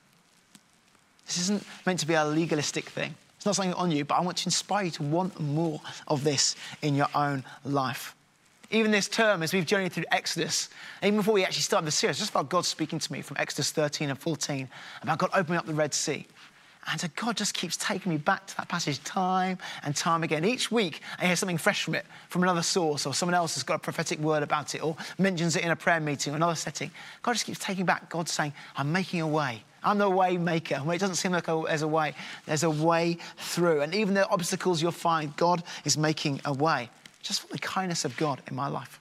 This 1.26 1.38
isn't 1.38 1.64
meant 1.86 2.00
to 2.00 2.06
be 2.06 2.14
a 2.14 2.24
legalistic 2.24 2.88
thing. 2.88 3.14
It's 3.36 3.46
not 3.46 3.56
something 3.56 3.74
on 3.74 3.90
you, 3.90 4.04
but 4.04 4.16
I 4.16 4.20
want 4.20 4.36
to 4.38 4.46
inspire 4.46 4.84
you 4.84 4.90
to 4.92 5.02
want 5.02 5.40
more 5.40 5.80
of 6.06 6.22
this 6.22 6.54
in 6.82 6.94
your 6.94 7.08
own 7.14 7.42
life. 7.64 8.14
Even 8.70 8.90
this 8.90 9.08
term, 9.08 9.42
as 9.42 9.52
we've 9.52 9.66
journeyed 9.66 9.92
through 9.92 10.04
Exodus, 10.10 10.68
even 11.02 11.16
before 11.18 11.34
we 11.34 11.44
actually 11.44 11.62
started 11.62 11.86
the 11.86 11.92
series, 11.92 12.18
just 12.18 12.30
about 12.30 12.48
God 12.48 12.64
speaking 12.64 12.98
to 12.98 13.12
me 13.12 13.22
from 13.22 13.36
Exodus 13.38 13.70
13 13.70 14.10
and 14.10 14.18
14, 14.18 14.68
about 15.02 15.18
God 15.18 15.30
opening 15.34 15.58
up 15.58 15.66
the 15.66 15.74
Red 15.74 15.94
Sea. 15.94 16.26
And 16.90 17.00
so 17.00 17.08
God 17.16 17.36
just 17.36 17.54
keeps 17.54 17.78
taking 17.78 18.12
me 18.12 18.18
back 18.18 18.46
to 18.48 18.56
that 18.58 18.68
passage 18.68 19.02
time 19.04 19.58
and 19.84 19.96
time 19.96 20.22
again. 20.22 20.44
Each 20.44 20.70
week, 20.70 21.00
I 21.18 21.26
hear 21.26 21.36
something 21.36 21.56
fresh 21.56 21.82
from 21.82 21.94
it, 21.94 22.04
from 22.28 22.42
another 22.42 22.62
source, 22.62 23.06
or 23.06 23.14
someone 23.14 23.34
else 23.34 23.54
has 23.54 23.62
got 23.62 23.76
a 23.76 23.78
prophetic 23.78 24.18
word 24.18 24.42
about 24.42 24.74
it, 24.74 24.84
or 24.84 24.94
mentions 25.18 25.56
it 25.56 25.64
in 25.64 25.70
a 25.70 25.76
prayer 25.76 26.00
meeting 26.00 26.34
or 26.34 26.36
another 26.36 26.54
setting. 26.54 26.90
God 27.22 27.32
just 27.32 27.46
keeps 27.46 27.58
taking 27.58 27.86
back. 27.86 28.10
God 28.10 28.28
saying, 28.28 28.52
I'm 28.76 28.92
making 28.92 29.22
a 29.22 29.26
way. 29.26 29.62
I'm 29.82 29.98
the 29.98 30.10
way 30.10 30.36
maker. 30.36 30.76
When 30.76 30.94
it 30.94 30.98
doesn't 30.98 31.16
seem 31.16 31.32
like 31.32 31.46
there's 31.46 31.82
a 31.82 31.88
way, 31.88 32.14
there's 32.44 32.64
a 32.64 32.70
way 32.70 33.18
through. 33.38 33.80
And 33.80 33.94
even 33.94 34.14
the 34.14 34.28
obstacles 34.28 34.82
you'll 34.82 34.92
find, 34.92 35.34
God 35.36 35.62
is 35.84 35.96
making 35.96 36.40
a 36.44 36.52
way. 36.52 36.90
Just 37.24 37.40
for 37.40 37.48
the 37.48 37.58
kindness 37.58 38.04
of 38.04 38.16
God 38.16 38.42
in 38.48 38.54
my 38.54 38.68
life. 38.68 39.00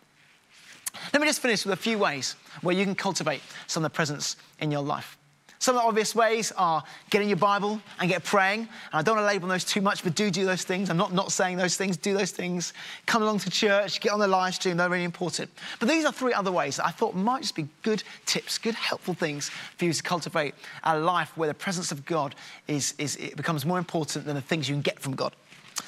Let 1.11 1.21
me 1.21 1.27
just 1.27 1.41
finish 1.41 1.65
with 1.65 1.73
a 1.73 1.81
few 1.81 1.97
ways 1.97 2.35
where 2.61 2.75
you 2.75 2.85
can 2.85 2.95
cultivate 2.95 3.41
some 3.67 3.83
of 3.83 3.91
the 3.91 3.95
presence 3.95 4.37
in 4.59 4.71
your 4.71 4.81
life. 4.81 5.17
Some 5.59 5.75
of 5.75 5.81
the 5.81 5.87
obvious 5.87 6.13
ways 6.13 6.51
are 6.57 6.83
getting 7.09 7.29
your 7.29 7.37
Bible 7.37 7.81
and 7.99 8.09
get 8.09 8.23
praying. 8.23 8.59
And 8.61 8.69
I 8.91 9.01
don't 9.01 9.15
want 9.15 9.23
to 9.23 9.27
label 9.27 9.47
those 9.47 9.63
too 9.63 9.81
much, 9.81 10.03
but 10.03 10.13
do 10.13 10.29
do 10.29 10.45
those 10.45 10.63
things. 10.63 10.89
I'm 10.89 10.97
not 10.97 11.13
not 11.13 11.31
saying 11.31 11.57
those 11.57 11.77
things. 11.77 11.95
Do 11.95 12.13
those 12.13 12.31
things. 12.31 12.73
Come 13.05 13.23
along 13.23 13.39
to 13.39 13.49
church. 13.49 14.01
Get 14.01 14.11
on 14.11 14.19
the 14.19 14.27
live 14.27 14.55
stream. 14.55 14.77
They're 14.77 14.89
really 14.89 15.05
important. 15.05 15.49
But 15.79 15.87
these 15.87 16.03
are 16.03 16.11
three 16.11 16.33
other 16.33 16.51
ways 16.51 16.77
that 16.77 16.85
I 16.85 16.91
thought 16.91 17.15
might 17.15 17.43
just 17.43 17.55
be 17.55 17.67
good 17.81 18.03
tips, 18.25 18.57
good 18.57 18.75
helpful 18.75 19.13
things 19.13 19.49
for 19.77 19.85
you 19.85 19.93
to 19.93 20.03
cultivate 20.03 20.53
a 20.83 20.97
life 20.99 21.31
where 21.37 21.47
the 21.47 21.53
presence 21.53 21.93
of 21.93 22.05
God 22.05 22.35
is, 22.67 22.93
is 22.97 23.15
it 23.15 23.37
becomes 23.37 23.65
more 23.65 23.77
important 23.77 24.25
than 24.25 24.35
the 24.35 24.41
things 24.41 24.67
you 24.67 24.75
can 24.75 24.81
get 24.81 24.99
from 24.99 25.15
God. 25.15 25.33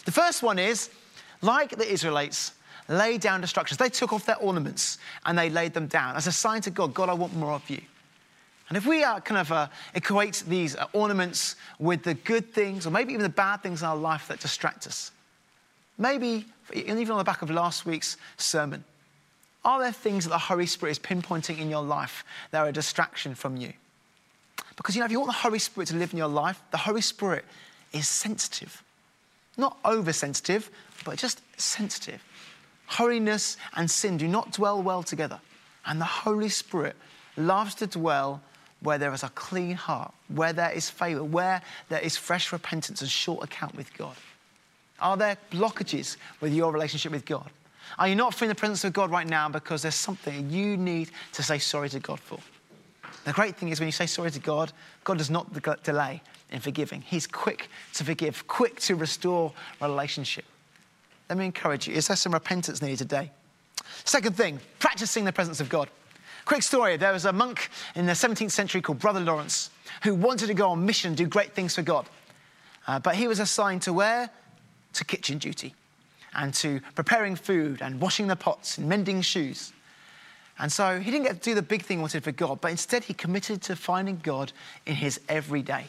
The 0.05 0.11
first 0.11 0.41
one 0.41 0.57
is, 0.57 0.89
like 1.41 1.75
the 1.75 1.91
Israelites, 1.91 2.53
lay 2.87 3.17
down 3.17 3.41
destructions. 3.41 3.77
They 3.77 3.89
took 3.89 4.13
off 4.13 4.25
their 4.25 4.37
ornaments 4.37 4.97
and 5.25 5.37
they 5.37 5.49
laid 5.49 5.73
them 5.73 5.87
down 5.87 6.15
as 6.15 6.27
a 6.27 6.31
sign 6.31 6.61
to 6.61 6.69
God, 6.69 6.93
God, 6.93 7.09
I 7.09 7.13
want 7.13 7.35
more 7.35 7.53
of 7.53 7.69
you. 7.69 7.81
And 8.67 8.77
if 8.77 8.85
we 8.85 9.03
uh, 9.03 9.19
kind 9.19 9.39
of 9.39 9.51
uh, 9.51 9.67
equate 9.93 10.43
these 10.47 10.75
uh, 10.75 10.87
ornaments 10.93 11.55
with 11.77 12.03
the 12.03 12.15
good 12.15 12.51
things, 12.51 12.87
or 12.87 12.89
maybe 12.89 13.13
even 13.13 13.23
the 13.23 13.29
bad 13.29 13.61
things 13.61 13.81
in 13.81 13.87
our 13.87 13.95
life 13.95 14.27
that 14.27 14.39
distract 14.39 14.87
us, 14.87 15.11
maybe, 15.97 16.45
even 16.73 17.11
on 17.11 17.19
the 17.19 17.23
back 17.23 17.43
of 17.43 17.51
last 17.51 17.85
week's 17.85 18.17
sermon, 18.37 18.83
are 19.63 19.79
there 19.79 19.91
things 19.91 20.25
that 20.25 20.31
the 20.31 20.37
Holy 20.37 20.65
Spirit 20.65 20.91
is 20.91 20.99
pinpointing 20.99 21.59
in 21.59 21.69
your 21.69 21.83
life 21.83 22.23
that 22.51 22.59
are 22.59 22.69
a 22.69 22.71
distraction 22.71 23.35
from 23.35 23.57
you? 23.57 23.73
Because, 24.77 24.95
you 24.95 24.99
know, 24.99 25.05
if 25.05 25.11
you 25.11 25.19
want 25.19 25.29
the 25.29 25.37
Holy 25.37 25.59
Spirit 25.59 25.87
to 25.89 25.95
live 25.95 26.11
in 26.11 26.17
your 26.17 26.27
life, 26.27 26.61
the 26.71 26.77
Holy 26.77 27.01
Spirit 27.01 27.45
is 27.93 28.07
sensitive. 28.07 28.83
Not 29.57 29.77
oversensitive, 29.85 30.69
but 31.05 31.17
just 31.17 31.41
sensitive. 31.57 32.21
Holiness 32.87 33.55
and 33.75 33.89
sin 33.89 34.17
do 34.17 34.27
not 34.27 34.51
dwell 34.51 34.83
well 34.83 35.03
together. 35.03 35.39
And 35.85 36.01
the 36.01 36.05
Holy 36.05 36.49
Spirit 36.49 36.97
loves 37.37 37.75
to 37.75 37.87
dwell 37.87 38.41
where 38.81 38.97
there 38.97 39.13
is 39.13 39.23
a 39.23 39.29
clean 39.29 39.75
heart, 39.75 40.13
where 40.27 40.51
there 40.51 40.71
is 40.71 40.89
favor, 40.89 41.23
where 41.23 41.61
there 41.89 42.01
is 42.01 42.17
fresh 42.17 42.51
repentance 42.51 43.01
and 43.01 43.09
short 43.09 43.43
account 43.43 43.75
with 43.75 43.95
God. 43.97 44.15
Are 44.99 45.15
there 45.17 45.37
blockages 45.51 46.17
with 46.41 46.53
your 46.53 46.71
relationship 46.71 47.11
with 47.11 47.25
God? 47.25 47.49
Are 47.97 48.07
you 48.07 48.15
not 48.15 48.33
feeling 48.33 48.49
the 48.49 48.55
presence 48.55 48.83
of 48.83 48.93
God 48.93 49.11
right 49.11 49.27
now 49.27 49.47
because 49.47 49.81
there's 49.81 49.95
something 49.95 50.49
you 50.49 50.77
need 50.77 51.11
to 51.33 51.43
say 51.43 51.59
sorry 51.59 51.89
to 51.89 51.99
God 51.99 52.19
for? 52.19 52.39
The 53.25 53.33
great 53.33 53.55
thing 53.55 53.69
is 53.69 53.79
when 53.79 53.87
you 53.87 53.93
say 53.93 54.05
sorry 54.05 54.31
to 54.31 54.39
God, 54.39 54.71
God 55.03 55.17
does 55.17 55.29
not 55.29 55.51
delay 55.83 56.21
in 56.51 56.59
forgiving. 56.59 57.01
He's 57.01 57.27
quick 57.27 57.69
to 57.93 58.03
forgive, 58.03 58.47
quick 58.47 58.79
to 58.81 58.95
restore 58.95 59.51
relationship. 59.81 60.45
Let 61.29 61.37
me 61.37 61.45
encourage 61.45 61.87
you. 61.87 61.93
Is 61.93 62.07
there 62.07 62.17
some 62.17 62.33
repentance 62.33 62.81
needed 62.81 62.99
today? 62.99 63.31
Second 64.03 64.35
thing, 64.35 64.59
practicing 64.79 65.25
the 65.25 65.33
presence 65.33 65.59
of 65.59 65.69
God. 65.69 65.89
Quick 66.45 66.61
story 66.61 66.95
there 66.97 67.11
was 67.11 67.25
a 67.25 67.33
monk 67.33 67.69
in 67.95 68.05
the 68.05 68.11
17th 68.11 68.51
century 68.51 68.81
called 68.81 68.99
Brother 68.99 69.19
Lawrence 69.19 69.71
who 70.03 70.13
wanted 70.13 70.47
to 70.47 70.53
go 70.53 70.69
on 70.69 70.85
mission 70.85 71.09
and 71.09 71.17
do 71.17 71.25
great 71.25 71.53
things 71.53 71.75
for 71.75 71.81
God. 71.81 72.07
Uh, 72.87 72.99
but 72.99 73.15
he 73.15 73.27
was 73.27 73.39
assigned 73.39 73.81
to 73.83 73.93
where? 73.93 74.29
To 74.93 75.05
kitchen 75.05 75.39
duty 75.39 75.73
and 76.35 76.53
to 76.55 76.81
preparing 76.93 77.35
food 77.35 77.81
and 77.81 77.99
washing 77.99 78.27
the 78.27 78.35
pots 78.35 78.77
and 78.77 78.87
mending 78.87 79.21
shoes. 79.21 79.73
And 80.59 80.71
so 80.71 80.99
he 80.99 81.11
didn't 81.11 81.25
get 81.25 81.41
to 81.41 81.49
do 81.49 81.55
the 81.55 81.61
big 81.61 81.81
thing 81.81 81.97
he 81.97 82.01
wanted 82.01 82.23
for 82.23 82.31
God, 82.31 82.61
but 82.61 82.71
instead 82.71 83.03
he 83.03 83.13
committed 83.13 83.61
to 83.63 83.75
finding 83.75 84.19
God 84.23 84.53
in 84.85 84.95
his 84.95 85.19
everyday. 85.27 85.85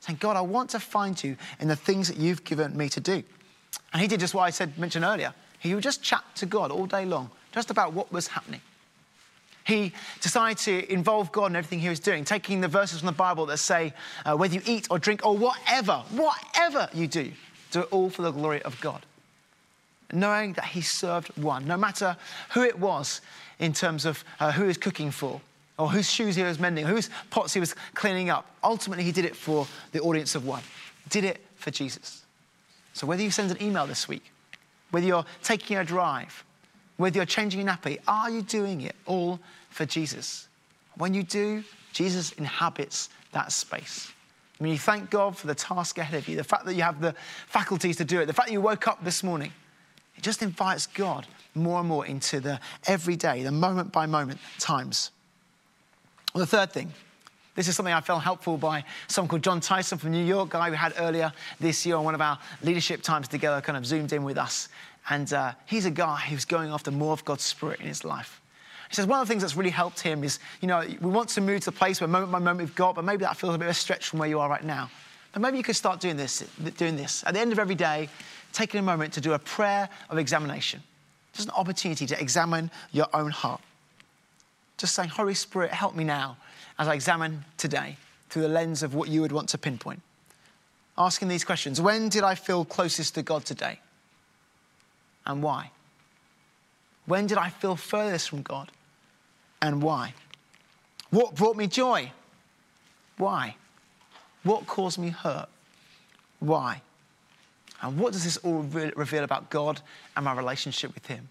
Saying, 0.00 0.18
God, 0.20 0.36
I 0.36 0.40
want 0.42 0.70
to 0.70 0.80
find 0.80 1.22
you 1.22 1.36
in 1.58 1.68
the 1.68 1.76
things 1.76 2.08
that 2.08 2.16
you've 2.16 2.44
given 2.44 2.76
me 2.76 2.88
to 2.90 3.00
do. 3.00 3.22
And 3.92 4.00
he 4.00 4.08
did 4.08 4.20
just 4.20 4.34
what 4.34 4.42
I 4.42 4.50
said, 4.50 4.78
mentioned 4.78 5.04
earlier. 5.04 5.34
He 5.58 5.74
would 5.74 5.82
just 5.82 6.02
chat 6.02 6.24
to 6.36 6.46
God 6.46 6.70
all 6.70 6.86
day 6.86 7.04
long, 7.04 7.30
just 7.52 7.70
about 7.70 7.92
what 7.92 8.12
was 8.12 8.28
happening. 8.28 8.60
He 9.66 9.92
decided 10.20 10.58
to 10.58 10.92
involve 10.92 11.30
God 11.32 11.46
in 11.46 11.56
everything 11.56 11.80
he 11.80 11.88
was 11.88 12.00
doing, 12.00 12.24
taking 12.24 12.60
the 12.60 12.68
verses 12.68 13.00
from 13.00 13.06
the 13.06 13.12
Bible 13.12 13.46
that 13.46 13.58
say, 13.58 13.92
uh, 14.24 14.36
whether 14.36 14.54
you 14.54 14.62
eat 14.64 14.88
or 14.90 14.98
drink 14.98 15.24
or 15.24 15.36
whatever, 15.36 16.02
whatever 16.10 16.88
you 16.94 17.06
do, 17.06 17.30
do 17.70 17.80
it 17.80 17.88
all 17.90 18.10
for 18.10 18.22
the 18.22 18.30
glory 18.30 18.62
of 18.62 18.80
God. 18.80 19.04
Knowing 20.12 20.54
that 20.54 20.64
he 20.64 20.80
served 20.80 21.28
one, 21.36 21.66
no 21.66 21.76
matter 21.76 22.16
who 22.54 22.62
it 22.62 22.78
was 22.78 23.20
in 23.58 23.72
terms 23.72 24.06
of 24.06 24.24
uh, 24.40 24.50
who 24.50 24.62
he 24.62 24.68
was 24.68 24.78
cooking 24.78 25.10
for, 25.10 25.40
or 25.78 25.88
whose 25.88 26.10
shoes 26.10 26.36
he 26.36 26.42
was 26.42 26.58
mending, 26.58 26.84
or 26.84 26.88
whose 26.88 27.10
pots 27.30 27.54
he 27.54 27.60
was 27.60 27.74
cleaning 27.94 28.28
up. 28.28 28.46
Ultimately, 28.64 29.04
he 29.04 29.12
did 29.12 29.24
it 29.24 29.36
for 29.36 29.66
the 29.92 30.00
audience 30.00 30.34
of 30.34 30.44
one, 30.44 30.62
did 31.10 31.24
it 31.24 31.40
for 31.56 31.70
Jesus. 31.70 32.19
So 33.00 33.06
whether 33.06 33.22
you 33.22 33.30
send 33.30 33.50
an 33.50 33.62
email 33.62 33.86
this 33.86 34.08
week, 34.08 34.30
whether 34.90 35.06
you're 35.06 35.24
taking 35.42 35.78
a 35.78 35.84
drive, 35.84 36.44
whether 36.98 37.16
you're 37.16 37.24
changing 37.24 37.66
a 37.66 37.72
nappy, 37.72 37.98
are 38.06 38.28
you 38.28 38.42
doing 38.42 38.82
it 38.82 38.94
all 39.06 39.40
for 39.70 39.86
Jesus? 39.86 40.48
When 40.96 41.14
you 41.14 41.22
do, 41.22 41.64
Jesus 41.94 42.32
inhabits 42.32 43.08
that 43.32 43.52
space. 43.52 44.12
I 44.60 44.64
mean, 44.64 44.74
you 44.74 44.78
thank 44.78 45.08
God 45.08 45.34
for 45.34 45.46
the 45.46 45.54
task 45.54 45.96
ahead 45.96 46.18
of 46.18 46.28
you, 46.28 46.36
the 46.36 46.44
fact 46.44 46.66
that 46.66 46.74
you 46.74 46.82
have 46.82 47.00
the 47.00 47.14
faculties 47.46 47.96
to 47.96 48.04
do 48.04 48.20
it, 48.20 48.26
the 48.26 48.34
fact 48.34 48.48
that 48.48 48.52
you 48.52 48.60
woke 48.60 48.86
up 48.86 49.02
this 49.02 49.22
morning. 49.22 49.50
It 50.16 50.22
just 50.22 50.42
invites 50.42 50.86
God 50.86 51.26
more 51.54 51.80
and 51.80 51.88
more 51.88 52.04
into 52.04 52.38
the 52.38 52.60
everyday, 52.86 53.42
the 53.42 53.50
moment 53.50 53.92
by 53.92 54.04
moment 54.04 54.40
times. 54.58 55.10
Well, 56.34 56.40
the 56.40 56.46
third 56.46 56.70
thing, 56.70 56.92
this 57.60 57.68
is 57.68 57.76
something 57.76 57.92
I 57.92 58.00
felt 58.00 58.22
helpful 58.22 58.56
by 58.56 58.82
someone 59.06 59.28
called 59.28 59.42
Jon 59.42 59.60
Tyson 59.60 59.98
from 59.98 60.12
New 60.12 60.24
York, 60.24 60.48
guy 60.48 60.70
we 60.70 60.78
had 60.78 60.94
earlier 60.98 61.30
this 61.60 61.84
year 61.84 61.96
on 61.96 62.04
one 62.04 62.14
of 62.14 62.22
our 62.22 62.38
leadership 62.62 63.02
times 63.02 63.28
together, 63.28 63.60
kind 63.60 63.76
of 63.76 63.84
zoomed 63.84 64.14
in 64.14 64.24
with 64.24 64.38
us. 64.38 64.70
And 65.10 65.30
uh, 65.34 65.52
he's 65.66 65.84
a 65.84 65.90
guy 65.90 66.20
who's 66.20 66.46
going 66.46 66.70
after 66.70 66.90
more 66.90 67.12
of 67.12 67.22
God's 67.26 67.44
Spirit 67.44 67.80
in 67.80 67.86
his 67.86 68.02
life. 68.02 68.40
He 68.88 68.94
says 68.94 69.04
one 69.06 69.20
of 69.20 69.28
the 69.28 69.30
things 69.30 69.42
that's 69.42 69.56
really 69.56 69.68
helped 69.68 70.00
him 70.00 70.24
is, 70.24 70.38
you 70.62 70.68
know, 70.68 70.82
we 71.02 71.10
want 71.10 71.28
to 71.28 71.42
move 71.42 71.60
to 71.60 71.66
the 71.66 71.76
place 71.76 72.00
where 72.00 72.08
moment 72.08 72.32
by 72.32 72.38
moment 72.38 72.60
we've 72.60 72.74
got, 72.74 72.94
but 72.94 73.04
maybe 73.04 73.24
that 73.24 73.36
feels 73.36 73.54
a 73.54 73.58
bit 73.58 73.66
of 73.66 73.72
a 73.72 73.74
stretch 73.74 74.08
from 74.08 74.20
where 74.20 74.28
you 74.30 74.40
are 74.40 74.48
right 74.48 74.64
now. 74.64 74.90
But 75.34 75.42
maybe 75.42 75.58
you 75.58 75.62
could 75.62 75.76
start 75.76 76.00
doing 76.00 76.16
this, 76.16 76.42
doing 76.78 76.96
this. 76.96 77.22
At 77.26 77.34
the 77.34 77.40
end 77.40 77.52
of 77.52 77.58
every 77.58 77.74
day, 77.74 78.08
taking 78.54 78.80
a 78.80 78.82
moment 78.82 79.12
to 79.12 79.20
do 79.20 79.34
a 79.34 79.38
prayer 79.38 79.86
of 80.08 80.16
examination. 80.16 80.82
Just 81.34 81.48
an 81.48 81.54
opportunity 81.54 82.06
to 82.06 82.18
examine 82.18 82.70
your 82.90 83.08
own 83.12 83.30
heart. 83.30 83.60
Just 84.80 84.94
saying, 84.94 85.10
Holy 85.10 85.34
Spirit, 85.34 85.72
help 85.72 85.94
me 85.94 86.04
now 86.04 86.38
as 86.78 86.88
I 86.88 86.94
examine 86.94 87.44
today 87.58 87.98
through 88.30 88.40
the 88.40 88.48
lens 88.48 88.82
of 88.82 88.94
what 88.94 89.10
you 89.10 89.20
would 89.20 89.30
want 89.30 89.50
to 89.50 89.58
pinpoint. 89.58 90.00
Asking 90.96 91.28
these 91.28 91.44
questions 91.44 91.82
When 91.82 92.08
did 92.08 92.22
I 92.22 92.34
feel 92.34 92.64
closest 92.64 93.14
to 93.16 93.22
God 93.22 93.44
today? 93.44 93.78
And 95.26 95.42
why? 95.42 95.70
When 97.04 97.26
did 97.26 97.36
I 97.36 97.50
feel 97.50 97.76
furthest 97.76 98.30
from 98.30 98.40
God? 98.40 98.72
And 99.60 99.82
why? 99.82 100.14
What 101.10 101.34
brought 101.34 101.58
me 101.58 101.66
joy? 101.66 102.10
Why? 103.18 103.56
What 104.44 104.66
caused 104.66 104.98
me 104.98 105.10
hurt? 105.10 105.50
Why? 106.38 106.80
And 107.82 107.98
what 107.98 108.14
does 108.14 108.24
this 108.24 108.38
all 108.38 108.62
reveal 108.62 109.24
about 109.24 109.50
God 109.50 109.82
and 110.16 110.24
my 110.24 110.32
relationship 110.32 110.94
with 110.94 111.04
Him? 111.04 111.28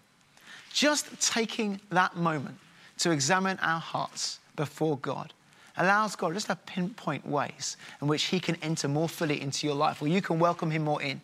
Just 0.72 1.20
taking 1.20 1.80
that 1.90 2.14
moment 2.14 2.56
to 3.00 3.10
examine 3.10 3.58
our 3.60 3.80
hearts 3.80 4.38
before 4.56 4.96
God 4.98 5.32
allows 5.76 6.16
God 6.16 6.34
just 6.34 6.46
to 6.48 6.56
pinpoint 6.56 7.26
ways 7.26 7.76
in 8.00 8.08
which 8.08 8.24
He 8.24 8.40
can 8.40 8.56
enter 8.62 8.88
more 8.88 9.08
fully 9.08 9.40
into 9.40 9.66
your 9.66 9.76
life, 9.76 10.02
or 10.02 10.08
you 10.08 10.20
can 10.22 10.38
welcome 10.38 10.70
Him 10.70 10.84
more 10.84 11.02
in. 11.02 11.20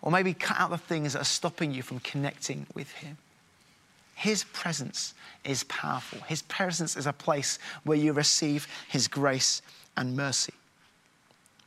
Or 0.00 0.12
maybe 0.12 0.32
cut 0.32 0.60
out 0.60 0.70
the 0.70 0.78
things 0.78 1.14
that 1.14 1.22
are 1.22 1.24
stopping 1.24 1.72
you 1.72 1.82
from 1.82 1.98
connecting 2.00 2.66
with 2.74 2.90
Him. 2.92 3.18
His 4.14 4.44
presence 4.44 5.14
is 5.44 5.64
powerful. 5.64 6.20
His 6.28 6.42
presence 6.42 6.96
is 6.96 7.06
a 7.06 7.12
place 7.12 7.58
where 7.82 7.98
you 7.98 8.12
receive 8.12 8.68
His 8.88 9.08
grace 9.08 9.60
and 9.96 10.16
mercy. 10.16 10.54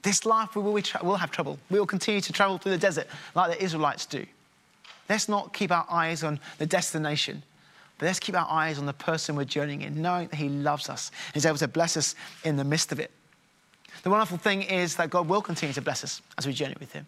This 0.01 0.25
life, 0.25 0.55
we 0.55 0.61
will, 0.61 0.81
tra- 0.81 1.01
we'll 1.03 1.17
have 1.17 1.31
trouble. 1.31 1.59
We 1.69 1.77
will 1.77 1.85
continue 1.85 2.21
to 2.21 2.33
travel 2.33 2.57
through 2.57 2.71
the 2.71 2.77
desert 2.77 3.07
like 3.35 3.51
the 3.51 3.63
Israelites 3.63 4.05
do. 4.05 4.25
Let's 5.09 5.27
not 5.27 5.53
keep 5.53 5.71
our 5.71 5.85
eyes 5.89 6.23
on 6.23 6.39
the 6.57 6.65
destination, 6.65 7.43
but 8.01 8.07
let's 8.07 8.19
keep 8.19 8.35
our 8.35 8.47
eyes 8.49 8.79
on 8.79 8.87
the 8.87 8.93
person 8.93 9.35
we're 9.35 9.43
journeying 9.43 9.83
in, 9.83 10.01
knowing 10.01 10.27
that 10.29 10.37
He 10.37 10.49
loves 10.49 10.89
us 10.89 11.11
and 11.27 11.37
is 11.37 11.45
able 11.45 11.59
to 11.59 11.67
bless 11.67 11.95
us 11.95 12.15
in 12.43 12.55
the 12.55 12.63
midst 12.63 12.91
of 12.91 12.99
it. 12.99 13.11
The 14.01 14.09
wonderful 14.09 14.39
thing 14.39 14.63
is 14.63 14.95
that 14.95 15.11
God 15.11 15.27
will 15.27 15.43
continue 15.43 15.71
to 15.73 15.83
bless 15.83 16.03
us 16.03 16.19
as 16.35 16.47
we 16.47 16.53
journey 16.53 16.73
with 16.79 16.91
Him, 16.93 17.05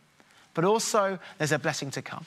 but 0.54 0.64
also 0.66 1.18
there's 1.40 1.52
a 1.52 1.58
blessing 1.58 1.90
to 1.90 2.04
come. 2.04 2.24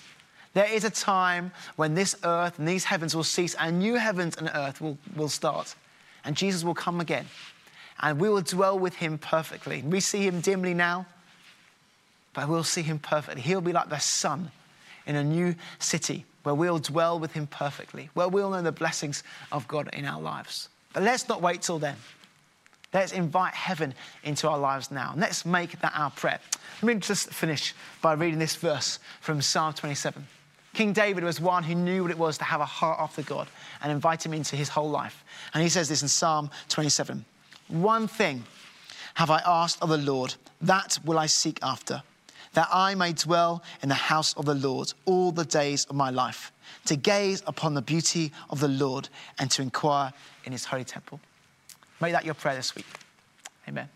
There 0.54 0.68
is 0.68 0.82
a 0.82 0.90
time 0.90 1.52
when 1.76 1.94
this 1.94 2.16
earth 2.24 2.58
and 2.58 2.66
these 2.66 2.82
heavens 2.82 3.14
will 3.14 3.22
cease 3.22 3.54
and 3.54 3.78
new 3.78 3.94
heavens 3.94 4.36
and 4.36 4.50
earth 4.52 4.80
will, 4.80 4.98
will 5.14 5.28
start, 5.28 5.76
and 6.24 6.36
Jesus 6.36 6.64
will 6.64 6.74
come 6.74 7.00
again, 7.00 7.26
and 8.00 8.18
we 8.18 8.28
will 8.28 8.42
dwell 8.42 8.76
with 8.76 8.96
Him 8.96 9.16
perfectly. 9.16 9.82
We 9.82 10.00
see 10.00 10.26
Him 10.26 10.40
dimly 10.40 10.74
now, 10.74 11.06
but 12.34 12.48
we'll 12.48 12.64
see 12.64 12.82
Him 12.82 12.98
perfectly. 12.98 13.42
He'll 13.42 13.60
be 13.60 13.72
like 13.72 13.90
the 13.90 14.00
sun 14.00 14.50
in 15.06 15.14
a 15.14 15.22
new 15.22 15.54
city 15.78 16.24
where 16.46 16.54
we'll 16.54 16.78
dwell 16.78 17.18
with 17.18 17.32
Him 17.32 17.48
perfectly, 17.48 18.08
where 18.14 18.28
we'll 18.28 18.50
know 18.50 18.62
the 18.62 18.70
blessings 18.70 19.24
of 19.50 19.66
God 19.66 19.90
in 19.92 20.04
our 20.04 20.22
lives. 20.22 20.68
But 20.92 21.02
let's 21.02 21.28
not 21.28 21.42
wait 21.42 21.60
till 21.60 21.80
then. 21.80 21.96
Let's 22.94 23.10
invite 23.10 23.52
heaven 23.52 23.92
into 24.22 24.48
our 24.48 24.56
lives 24.56 24.92
now. 24.92 25.12
Let's 25.16 25.44
make 25.44 25.80
that 25.80 25.90
our 25.96 26.12
prayer. 26.12 26.38
Let 26.82 26.94
me 26.94 27.00
just 27.00 27.30
finish 27.30 27.74
by 28.00 28.12
reading 28.12 28.38
this 28.38 28.54
verse 28.54 29.00
from 29.20 29.42
Psalm 29.42 29.74
27. 29.74 30.24
King 30.72 30.92
David 30.92 31.24
was 31.24 31.40
one 31.40 31.64
who 31.64 31.74
knew 31.74 32.02
what 32.02 32.12
it 32.12 32.18
was 32.18 32.38
to 32.38 32.44
have 32.44 32.60
a 32.60 32.64
heart 32.64 33.00
after 33.00 33.22
God 33.22 33.48
and 33.82 33.90
invite 33.90 34.24
him 34.24 34.32
into 34.32 34.54
his 34.54 34.68
whole 34.68 34.88
life. 34.88 35.24
And 35.52 35.64
he 35.64 35.68
says 35.68 35.88
this 35.88 36.02
in 36.02 36.08
Psalm 36.08 36.48
27 36.68 37.24
One 37.66 38.06
thing 38.06 38.44
have 39.14 39.30
I 39.30 39.42
asked 39.44 39.82
of 39.82 39.88
the 39.88 39.98
Lord, 39.98 40.36
that 40.60 41.00
will 41.04 41.18
I 41.18 41.26
seek 41.26 41.58
after 41.60 42.04
that 42.56 42.68
I 42.72 42.94
may 42.94 43.12
dwell 43.12 43.62
in 43.82 43.90
the 43.90 43.94
house 43.94 44.32
of 44.32 44.46
the 44.46 44.54
Lord 44.54 44.94
all 45.04 45.30
the 45.30 45.44
days 45.44 45.84
of 45.84 45.94
my 45.94 46.08
life, 46.08 46.52
to 46.86 46.96
gaze 46.96 47.42
upon 47.46 47.74
the 47.74 47.82
beauty 47.82 48.32
of 48.48 48.60
the 48.60 48.68
Lord 48.68 49.10
and 49.38 49.50
to 49.50 49.60
inquire 49.60 50.10
in 50.46 50.52
his 50.52 50.64
holy 50.64 50.84
temple. 50.84 51.20
Make 52.00 52.12
that 52.12 52.24
your 52.24 52.32
prayer 52.32 52.56
this 52.56 52.74
week. 52.74 52.86
Amen. 53.68 53.90